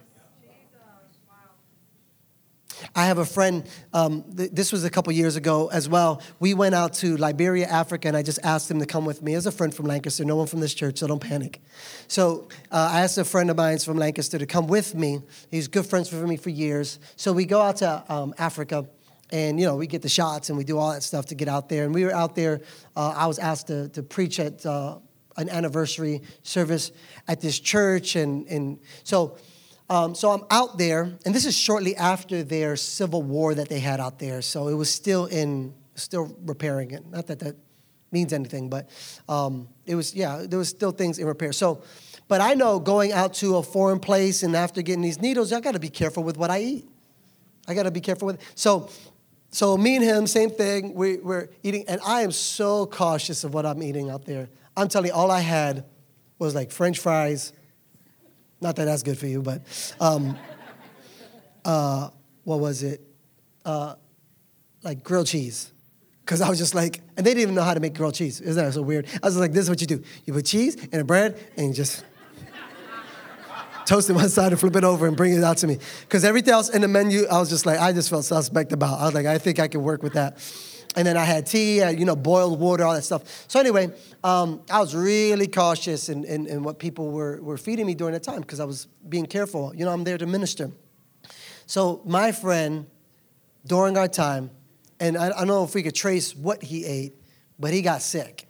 I 2.95 3.07
have 3.07 3.19
a 3.19 3.25
friend, 3.25 3.65
um, 3.93 4.25
th- 4.37 4.51
this 4.53 4.73
was 4.73 4.85
a 4.85 4.91
couple 4.91 5.13
years 5.13 5.37
ago 5.37 5.69
as 5.73 5.89
well. 5.89 6.23
We 6.39 6.55
went 6.55 6.75
out 6.75 6.95
to 6.95 7.17
Liberia, 7.17 7.67
Africa, 7.67 8.09
and 8.09 8.17
I 8.17 8.23
just 8.23 8.39
asked 8.43 8.71
him 8.71 8.79
to 8.81 8.87
come 8.87 9.05
with 9.05 9.23
me 9.23 9.35
as 9.35 9.47
a 9.47 9.53
friend 9.53 9.75
from 9.75 9.87
Lancaster, 9.87 10.25
no 10.25 10.37
one 10.37 10.47
from 10.47 10.61
this 10.61 10.75
church, 10.75 10.99
so 10.99 11.07
don't 11.07 11.21
panic. 11.21 11.61
So 12.09 12.49
uh, 12.71 12.91
I 12.93 13.01
asked 13.01 13.19
a 13.19 13.25
friend 13.25 13.51
of 13.51 13.57
mine 13.57 13.79
from 13.79 13.97
Lancaster 13.97 14.39
to 14.39 14.47
come 14.47 14.67
with 14.67 14.95
me. 14.95 15.21
He's 15.51 15.69
good 15.69 15.87
friends 15.87 16.13
with 16.13 16.23
me 16.25 16.37
for 16.37 16.51
years. 16.51 16.99
So 17.17 17.33
we 17.33 17.45
go 17.45 17.61
out 17.61 17.77
to 17.77 18.05
um, 18.09 18.35
Africa 18.39 18.87
and 19.33 19.61
you 19.61 19.67
know 19.67 19.77
we 19.77 19.87
get 19.87 20.03
the 20.03 20.09
shots 20.09 20.49
and 20.49 20.59
we 20.59 20.65
do 20.65 20.77
all 20.77 20.93
that 20.93 21.03
stuff 21.03 21.27
to 21.27 21.35
get 21.35 21.49
out 21.49 21.69
there 21.69 21.85
and 21.85 21.95
we 21.95 22.05
were 22.05 22.13
out 22.13 22.35
there 22.35 22.61
uh, 22.97 23.15
i 23.17 23.29
was 23.29 23.39
asked 23.39 23.69
to, 23.69 23.89
to 23.91 24.03
preach 24.03 24.41
at 24.41 24.67
uh, 24.67 24.99
an 25.37 25.49
anniversary 25.49 26.23
service 26.43 26.93
at 27.29 27.41
this 27.41 27.59
church 27.59 28.17
and, 28.17 28.47
and 28.49 28.79
so 29.05 29.37
um, 29.91 30.15
so 30.15 30.31
I'm 30.31 30.45
out 30.51 30.79
there, 30.79 31.03
and 31.27 31.35
this 31.35 31.45
is 31.45 31.57
shortly 31.57 31.97
after 31.97 32.45
their 32.45 32.77
civil 32.77 33.23
war 33.23 33.55
that 33.57 33.69
they 33.69 33.81
had 33.81 33.99
out 33.99 34.21
there. 34.21 34.41
So 34.41 34.69
it 34.69 34.75
was 34.75 34.89
still 34.89 35.27
in, 35.27 35.75
still 35.97 36.35
repairing 36.45 36.93
it. 36.93 37.05
Not 37.11 37.27
that 37.27 37.41
that 37.41 37.57
means 38.13 38.33
anything, 38.33 38.71
but 38.71 38.89
um, 39.29 39.69
it 39.87 39.97
was, 39.97 40.15
yeah, 40.15 40.45
there 40.49 40.61
was 40.61 40.69
still 40.69 40.93
things 40.93 41.19
in 41.19 41.27
repair. 41.27 41.53
So, 41.53 41.83
but 42.29 42.41
I 42.41 42.55
know 42.55 42.79
going 42.79 43.13
out 43.13 43.35
to 43.35 43.57
a 43.57 43.63
foreign 43.65 43.99
place 43.99 44.45
and 44.45 44.55
after 44.55 44.81
getting 44.81 45.03
these 45.03 45.21
needles, 45.21 45.53
I 45.53 45.61
got 45.61 45.73
to 45.73 45.81
be 45.81 45.91
careful 45.91 46.23
with 46.23 46.37
what 46.37 46.51
I 46.51 46.61
eat. 46.61 46.89
I 47.67 47.75
got 47.75 47.83
to 47.83 47.91
be 47.91 48.01
careful 48.01 48.27
with. 48.27 48.41
So, 48.55 48.91
so 49.51 49.77
me 49.77 49.97
and 49.97 50.05
him, 50.05 50.29
same 50.29 50.51
thing. 50.51 50.95
We, 50.95 51.17
we're 51.17 51.49
eating, 51.65 51.85
and 51.89 52.01
I 52.07 52.23
am 52.23 52.31
so 52.31 52.87
cautious 52.87 53.43
of 53.43 53.55
what 53.55 53.67
I'm 53.67 53.83
eating 53.83 54.09
out 54.09 54.25
there. 54.25 54.49
I'm 54.77 54.87
telling 54.87 55.09
you, 55.09 55.15
all 55.15 55.33
I 55.33 55.41
had 55.41 55.85
was 56.39 56.55
like 56.55 56.71
French 56.71 57.01
fries 57.01 57.53
not 58.61 58.77
that 58.77 58.85
that's 58.85 59.03
good 59.03 59.19
for 59.19 59.27
you, 59.27 59.43
but 59.43 59.63
um, 60.01 60.37
uh, 61.65 62.11
what 62.45 62.61
was 62.61 62.83
it? 62.83 63.01
Uh, 63.65 63.95
like 64.83 65.03
grilled 65.03 65.27
cheese. 65.27 65.73
Because 66.25 66.41
I 66.41 66.49
was 66.49 66.59
just 66.59 66.75
like, 66.75 67.01
and 67.17 67.27
they 67.27 67.31
didn't 67.31 67.43
even 67.43 67.55
know 67.55 67.63
how 67.63 67.75
to 67.75 67.81
make 67.81 67.95
grilled 67.95 68.15
cheese. 68.15 68.41
Isn't 68.41 68.65
that 68.65 68.73
so 68.73 68.83
weird? 68.83 69.07
I 69.23 69.27
was 69.27 69.37
like, 69.37 69.53
this 69.53 69.65
is 69.65 69.71
what 69.71 69.81
you 69.81 69.87
do. 69.87 70.03
You 70.25 70.33
put 70.33 70.47
cheese 70.47 70.77
and 70.93 71.01
a 71.01 71.05
bread 71.05 71.39
and 71.57 71.75
just 71.75 72.05
toast 73.87 74.09
it 74.11 74.13
one 74.13 74.29
side 74.29 74.53
and 74.53 74.61
flip 74.61 74.77
it 74.77 74.85
over 74.85 75.09
and 75.09 75.17
bring 75.17 75.33
it 75.33 75.43
out 75.43 75.57
to 75.59 75.67
me. 75.67 75.79
Because 76.03 76.25
everything 76.25 76.53
else 76.53 76.69
in 76.69 76.83
the 76.83 76.89
menu, 76.89 77.27
I 77.27 77.39
was 77.39 77.49
just 77.49 77.67
like, 77.67 77.81
I 77.81 77.93
just 77.93 78.11
felt 78.11 78.25
suspect 78.25 78.73
about. 78.73 79.01
I 79.01 79.07
was 79.07 79.15
like, 79.15 79.27
I 79.27 79.39
think 79.39 79.59
I 79.59 79.67
can 79.67 79.83
work 79.83 80.03
with 80.03 80.13
that. 80.13 80.39
And 80.97 81.07
then 81.07 81.17
I 81.17 81.25
had 81.25 81.47
tea, 81.47 81.77
you 81.91 82.05
know, 82.05 82.17
boiled 82.17 82.59
water, 82.59 82.85
all 82.85 82.95
that 82.95 83.03
stuff. 83.03 83.47
So 83.49 83.61
anyway, 83.61 83.93
um, 84.25 84.63
I 84.71 84.81
was 84.81 84.95
really 84.95 85.47
cautious 85.47 86.09
in, 86.09 86.25
in, 86.25 86.47
in, 86.47 86.63
what 86.65 86.81
people 86.81 87.13
were, 87.13 87.41
were 87.43 87.57
feeding 87.57 87.87
me 87.87 87.95
during 87.95 88.13
the 88.13 88.21
time 88.21 88.41
because 88.41 88.59
I 88.59 88.65
was 88.65 88.87
being 89.09 89.27
careful. 89.27 89.73
You 89.75 89.85
know, 89.85 89.93
I'm 89.93 90.03
there 90.03 90.19
to 90.19 90.27
minister. 90.27 90.71
So 91.67 92.03
my 92.05 92.33
friend, 92.33 92.87
during 93.65 93.97
our 93.97 94.09
time, 94.09 94.51
and 94.99 95.17
I, 95.17 95.27
I 95.27 95.29
don't 95.31 95.47
know 95.47 95.65
if 95.65 95.75
we 95.75 95.83
could 95.83 95.95
trace 95.95 96.35
what 96.35 96.63
he 96.63 96.85
ate, 96.85 97.15
but 97.59 97.73
he 97.73 97.83
got 97.83 98.03
sick. 98.03 98.47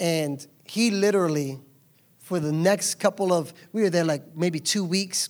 And 0.00 0.44
he 0.64 0.90
literally, 0.90 1.60
for 2.20 2.40
the 2.40 2.52
next 2.52 2.94
couple 2.96 3.32
of, 3.32 3.52
we 3.72 3.82
were 3.82 3.90
there 3.90 4.04
like 4.04 4.34
maybe 4.34 4.60
two 4.60 4.84
weeks, 4.84 5.28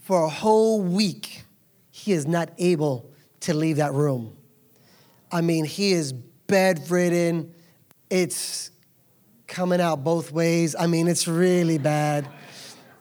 for 0.00 0.24
a 0.24 0.28
whole 0.28 0.82
week, 0.82 1.44
he 1.90 2.12
is 2.12 2.26
not 2.26 2.50
able 2.58 3.10
to 3.40 3.54
leave 3.54 3.76
that 3.76 3.92
room. 3.92 4.35
I 5.30 5.40
mean, 5.40 5.64
he 5.64 5.92
is 5.92 6.12
bedridden. 6.12 7.54
It's 8.10 8.70
coming 9.46 9.80
out 9.80 10.04
both 10.04 10.32
ways. 10.32 10.74
I 10.78 10.86
mean, 10.86 11.08
it's 11.08 11.26
really 11.26 11.78
bad. 11.78 12.28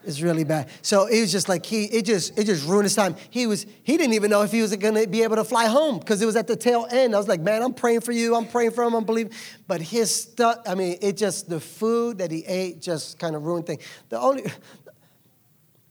It's 0.03 0.21
really 0.21 0.43
bad. 0.43 0.69
So 0.83 1.07
it 1.07 1.19
was 1.19 1.31
just 1.31 1.49
like 1.49 1.65
he, 1.65 1.85
it 1.85 2.05
just, 2.05 2.37
it 2.37 2.45
just 2.45 2.67
ruined 2.67 2.85
his 2.85 2.95
time. 2.95 3.15
He 3.31 3.47
was, 3.47 3.65
he 3.83 3.97
didn't 3.97 4.13
even 4.13 4.29
know 4.29 4.43
if 4.43 4.51
he 4.51 4.61
was 4.61 4.75
gonna 4.75 5.07
be 5.07 5.23
able 5.23 5.37
to 5.37 5.43
fly 5.43 5.65
home 5.65 5.97
because 5.97 6.21
it 6.21 6.27
was 6.27 6.35
at 6.35 6.45
the 6.45 6.55
tail 6.55 6.87
end. 6.91 7.15
I 7.15 7.17
was 7.17 7.27
like, 7.27 7.41
man, 7.41 7.63
I'm 7.63 7.73
praying 7.73 8.01
for 8.01 8.11
you. 8.11 8.35
I'm 8.35 8.47
praying 8.47 8.71
for 8.71 8.83
him. 8.83 8.93
I'm 8.93 9.03
believing. 9.03 9.33
But 9.67 9.81
his 9.81 10.13
stuff, 10.13 10.59
I 10.67 10.75
mean, 10.75 10.99
it 11.01 11.17
just, 11.17 11.49
the 11.49 11.59
food 11.59 12.19
that 12.19 12.29
he 12.29 12.45
ate 12.45 12.81
just 12.81 13.17
kind 13.17 13.35
of 13.35 13.45
ruined 13.45 13.65
things. 13.65 13.83
The 14.09 14.19
only, 14.19 14.45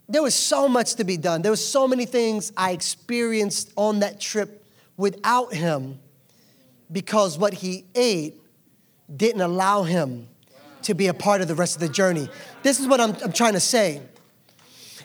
there 0.08 0.22
was 0.22 0.34
so 0.34 0.68
much 0.68 0.94
to 0.96 1.04
be 1.04 1.16
done. 1.16 1.42
There 1.42 1.50
was 1.50 1.66
so 1.66 1.88
many 1.88 2.06
things 2.06 2.52
I 2.56 2.70
experienced 2.70 3.72
on 3.76 4.00
that 4.00 4.20
trip 4.20 4.64
without 4.96 5.52
him 5.52 5.98
because 6.90 7.38
what 7.38 7.54
he 7.54 7.84
ate 7.94 8.40
didn't 9.14 9.40
allow 9.40 9.82
him 9.82 10.28
to 10.82 10.94
be 10.94 11.06
a 11.06 11.14
part 11.14 11.40
of 11.40 11.48
the 11.48 11.54
rest 11.54 11.76
of 11.76 11.80
the 11.80 11.88
journey. 11.88 12.28
This 12.62 12.80
is 12.80 12.86
what 12.86 13.00
I'm, 13.00 13.16
I'm 13.22 13.32
trying 13.32 13.54
to 13.54 13.60
say. 13.60 14.02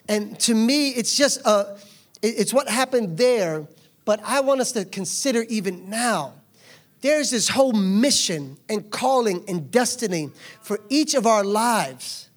And 0.07 0.39
to 0.41 0.53
me, 0.53 0.89
it's 0.89 1.15
just 1.15 1.45
a, 1.45 1.77
it's 2.21 2.53
what 2.53 2.67
happened 2.67 3.17
there, 3.17 3.67
but 4.05 4.19
I 4.23 4.41
want 4.41 4.61
us 4.61 4.71
to 4.73 4.85
consider 4.85 5.43
even 5.49 5.89
now. 5.89 6.33
There's 7.01 7.31
this 7.31 7.47
whole 7.47 7.71
mission 7.71 8.57
and 8.67 8.89
calling 8.89 9.45
and 9.47 9.71
destiny 9.71 10.31
for 10.61 10.79
each 10.89 11.13
of 11.13 11.25
our 11.25 11.43
lives. 11.43 12.29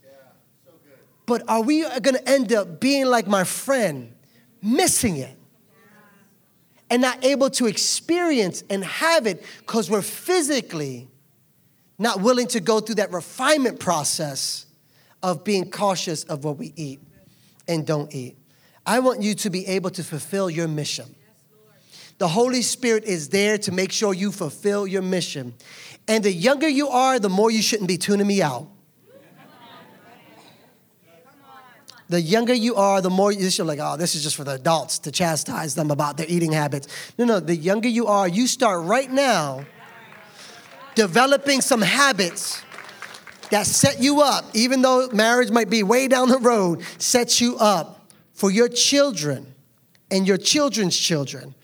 But 1.27 1.43
are 1.49 1.63
we 1.63 1.83
to 1.83 2.29
end 2.29 2.53
up 2.53 2.81
being 2.81 3.07
like 3.07 3.27
my 3.27 3.45
friend, 3.45 4.13
missing 4.63 5.17
it? 5.17 5.37
And 6.93 7.01
not 7.01 7.25
able 7.25 7.49
to 7.49 7.65
experience 7.65 8.63
and 8.69 8.85
have 8.85 9.27
it 9.27 9.43
because 9.61 9.91
we're 9.91 10.03
physically 10.03 11.09
not 11.99 12.21
willing 12.21 12.47
to 12.47 12.61
go 12.61 12.81
through 12.81 12.97
that 12.97 13.11
refinement 13.11 13.81
process 13.81 14.67
of 15.23 15.43
being 15.43 15.71
cautious 15.71 16.25
of 16.25 16.45
what 16.45 16.59
we 16.59 16.75
eat 16.77 17.01
and 17.67 17.87
don't 17.87 18.15
eat. 18.15 18.37
I 18.85 18.99
want 18.99 19.23
you 19.23 19.33
to 19.37 19.49
be 19.49 19.67
able 19.69 19.89
to 19.89 20.05
fulfill 20.05 20.51
your 20.51 20.69
mission. 20.69 21.15
The 22.19 22.29
Holy 22.29 22.61
Spirit 22.61 23.05
is 23.05 23.31
there 23.31 23.57
to 23.57 23.73
make 23.73 23.91
sure 23.91 24.13
you 24.13 24.31
fulfill 24.31 24.87
your 24.87 25.01
mission. 25.01 25.55
And 26.07 26.23
the 26.23 26.31
younger 26.31 26.69
you 26.69 26.89
are, 26.89 27.19
the 27.19 27.31
more 27.31 27.51
you 27.51 27.63
shouldn't 27.63 27.89
be 27.89 27.97
tuning 27.97 28.27
me 28.27 28.43
out. 28.43 28.69
The 32.13 32.21
younger 32.21 32.53
you 32.53 32.75
are, 32.75 33.01
the 33.01 33.09
more 33.09 33.33
you're 33.33 33.65
like, 33.65 33.79
oh, 33.81 33.97
this 33.97 34.15
is 34.15 34.23
just 34.23 34.37
for 34.37 34.45
the 34.45 34.53
adults 34.53 34.99
to 34.99 35.11
chastise 35.11 35.75
them 35.75 35.91
about 35.91 36.19
their 36.19 36.27
eating 36.29 36.53
habits. 36.53 36.87
No, 37.17 37.25
no, 37.25 37.41
the 37.41 37.57
younger 37.57 37.89
you 37.89 38.07
are, 38.07 38.29
you 38.29 38.47
start 38.47 38.85
right 38.85 39.11
now 39.11 39.65
developing 40.95 41.63
some 41.63 41.81
habits 41.81 42.63
that 43.51 43.65
set 43.65 43.99
you 43.99 44.21
up, 44.21 44.45
even 44.53 44.83
though 44.83 45.09
marriage 45.15 45.51
might 45.51 45.71
be 45.71 45.83
way 45.83 46.07
down 46.07 46.29
the 46.29 46.39
road, 46.39 46.83
sets 46.99 47.41
you 47.41 47.57
up 47.57 48.07
for 48.35 48.51
your 48.51 48.69
children 48.69 49.55
and 50.11 50.27
your 50.27 50.37
children's 50.37 50.95
children. 50.95 51.55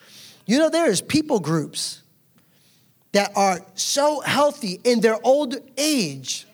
You 0.47 0.59
know, 0.61 0.71
there 0.71 0.89
is 0.91 1.03
people 1.03 1.41
groups 1.41 2.03
that 3.13 3.33
are 3.37 3.61
so 3.75 4.21
healthy 4.21 4.81
in 4.83 5.01
their 5.01 5.19
old 5.23 5.57
age 5.77 6.47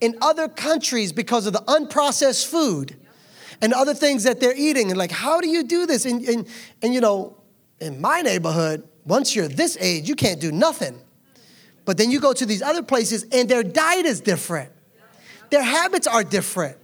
in 0.00 0.16
other 0.20 0.48
countries 0.48 1.12
because 1.12 1.46
of 1.46 1.52
the 1.52 1.60
unprocessed 1.60 2.46
food 2.46 2.96
and 3.60 3.72
other 3.72 3.94
things 3.94 4.24
that 4.24 4.40
they're 4.40 4.56
eating. 4.56 4.90
And 4.90 4.98
like, 4.98 5.10
how 5.10 5.40
do 5.40 5.48
you 5.48 5.64
do 5.64 5.86
this? 5.86 6.04
And, 6.06 6.22
and, 6.22 6.48
and 6.82 6.94
you 6.94 7.00
know, 7.00 7.36
in 7.80 8.00
my 8.00 8.22
neighborhood, 8.22 8.86
once 9.04 9.34
you're 9.34 9.48
this 9.48 9.76
age, 9.80 10.08
you 10.08 10.14
can't 10.14 10.40
do 10.40 10.52
nothing. 10.52 10.98
But 11.84 11.96
then 11.96 12.10
you 12.10 12.20
go 12.20 12.32
to 12.32 12.46
these 12.46 12.62
other 12.62 12.82
places 12.82 13.24
and 13.32 13.48
their 13.48 13.62
diet 13.62 14.06
is 14.06 14.20
different. 14.20 14.70
Their 15.50 15.62
habits 15.62 16.06
are 16.06 16.22
different. 16.22 16.76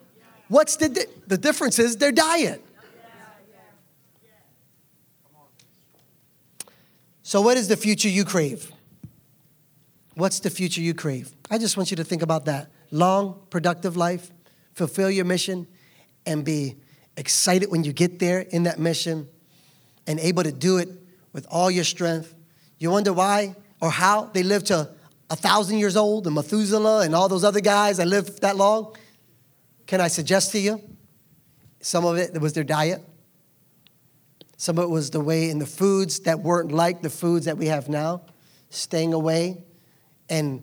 What's 0.49 0.77
the 0.77 0.89
di- 0.89 1.07
the 1.27 1.39
difference 1.39 1.79
is 1.79 1.97
their 1.97 2.13
diet. 2.13 2.63
So 7.23 7.41
what 7.41 7.57
is 7.57 7.67
the 7.67 7.77
future 7.77 8.09
you 8.09 8.25
crave? 8.25 8.71
What's 10.15 10.39
the 10.39 10.51
future 10.51 10.81
you 10.81 10.95
crave? 10.95 11.35
I 11.51 11.59
just 11.59 11.77
want 11.77 11.91
you 11.91 11.97
to 11.97 12.05
think 12.05 12.23
about 12.23 12.45
that 12.45 12.71
long, 12.91 13.41
productive 13.51 13.97
life, 13.97 14.31
fulfill 14.73 15.11
your 15.11 15.25
mission, 15.25 15.67
and 16.25 16.45
be 16.45 16.77
excited 17.17 17.71
when 17.71 17.85
you 17.85 17.93
get 17.93 18.19
there 18.19 18.41
in 18.41 18.65
that 18.65 18.79
mission 18.79 19.29
and 20.07 20.21
able 20.21 20.43
to 20.43 20.53
do 20.53 20.79
it 20.79 20.89
with 21.33 21.47
all 21.51 21.71
your 21.71 21.85
strength 21.85 22.35
You 22.79 22.91
wonder 22.91 23.13
why 23.13 23.55
or 23.81 23.91
how 23.91 24.25
they 24.27 24.43
lived 24.43 24.67
to 24.67 24.91
a 25.31 25.37
thousand 25.37 25.79
years 25.79 25.97
old 25.97 26.27
and 26.27 26.35
Methuselah 26.35 27.05
and 27.05 27.15
all 27.15 27.29
those 27.29 27.45
other 27.45 27.61
guys 27.61 27.97
that 27.97 28.07
lived 28.07 28.43
that 28.43 28.57
long? 28.57 28.95
Can 29.87 30.01
I 30.01 30.09
suggest 30.09 30.53
to 30.53 30.59
you? 30.59 30.83
Some 31.81 32.05
of 32.05 32.17
it 32.17 32.39
was 32.41 32.53
their 32.53 32.65
diet. 32.65 33.03
Some 34.57 34.79
of 34.79 34.85
it 34.85 34.91
was 34.91 35.11
the 35.11 35.21
way 35.21 35.51
in 35.51 35.59
the 35.59 35.67
foods 35.67 36.21
that 36.21 36.41
weren't 36.41 36.73
like 36.73 37.03
the 37.03 37.11
foods 37.11 37.47
that 37.47 37.59
we 37.59 37.67
have 37.67 37.89
now, 37.89 38.23
staying 38.71 39.13
away 39.13 39.59
and 40.29 40.63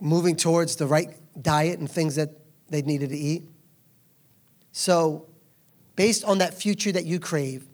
moving 0.00 0.36
towards 0.36 0.76
the 0.76 0.86
right 0.86 1.10
diet 1.42 1.78
and 1.78 1.90
things 1.90 2.16
that 2.16 2.30
they 2.68 2.82
needed 2.82 3.10
to 3.10 3.16
eat. 3.16 3.44
So, 4.72 5.26
based 5.96 6.24
on 6.24 6.38
that 6.38 6.54
future 6.54 6.92
that 6.92 7.04
you 7.04 7.18
crave, 7.18 7.66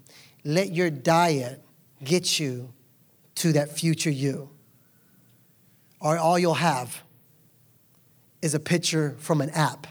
let 0.44 0.72
your 0.72 0.90
diet 0.90 1.62
get 2.02 2.38
you 2.40 2.72
to 3.36 3.52
that 3.52 3.70
future 3.70 4.10
you. 4.10 4.50
Or 6.00 6.18
all 6.18 6.38
you'll 6.38 6.54
have 6.54 7.02
is 8.42 8.54
a 8.54 8.60
picture 8.60 9.16
from 9.18 9.40
an 9.40 9.50
app 9.50 9.86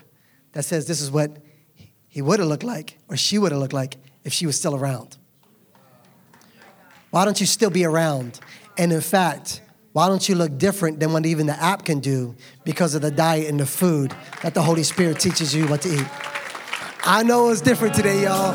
that 0.53 0.63
says 0.63 0.87
this 0.87 1.01
is 1.01 1.11
what 1.11 1.37
he 2.07 2.21
would 2.21 2.39
have 2.39 2.47
looked 2.47 2.63
like 2.63 2.97
or 3.09 3.17
she 3.17 3.37
would 3.37 3.51
have 3.51 3.59
looked 3.59 3.73
like 3.73 3.97
if 4.23 4.33
she 4.33 4.45
was 4.45 4.57
still 4.57 4.75
around. 4.75 5.17
Why 7.11 7.25
don't 7.25 7.39
you 7.39 7.45
still 7.45 7.69
be 7.69 7.85
around? 7.85 8.39
And 8.77 8.91
in 8.91 9.01
fact, 9.01 9.61
why 9.95 10.09
don't 10.09 10.27
you 10.27 10.35
look 10.35 10.57
different 10.57 10.99
than 10.99 11.13
what 11.13 11.25
even 11.25 11.47
the 11.47 11.57
app 11.63 11.85
can 11.85 12.01
do 12.01 12.35
because 12.65 12.95
of 12.95 13.01
the 13.01 13.09
diet 13.09 13.47
and 13.47 13.57
the 13.57 13.65
food 13.65 14.13
that 14.43 14.53
the 14.53 14.61
Holy 14.61 14.83
Spirit 14.83 15.21
teaches 15.21 15.55
you 15.55 15.65
what 15.67 15.81
to 15.83 15.89
eat? 15.89 16.05
I 17.05 17.23
know 17.23 17.49
it's 17.49 17.61
different 17.61 17.95
today, 17.95 18.23
y'all. 18.23 18.51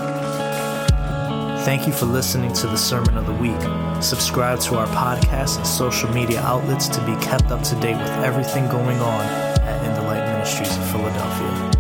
Thank 1.65 1.87
you 1.87 1.95
for 1.95 2.05
listening 2.05 2.53
to 2.53 2.67
the 2.67 2.77
Sermon 2.77 3.17
of 3.17 3.27
the 3.27 3.33
Week. 3.33 3.59
Subscribe 4.03 4.61
to 4.61 4.77
our 4.77 4.87
podcast 4.89 5.57
and 5.57 5.67
social 5.67 6.13
media 6.13 6.43
outlets 6.43 6.89
to 6.89 7.01
be 7.07 7.17
kept 7.25 7.47
up 7.47 7.63
to 7.63 7.75
date 7.77 7.97
with 7.97 8.11
everything 8.23 8.69
going 8.69 8.99
on 8.99 9.23
at 9.63 9.87
In 9.87 9.95
the 9.95 10.03
Light 10.03 10.27
Ministries 10.27 10.77
of 10.77 10.91
Philadelphia. 10.91 11.80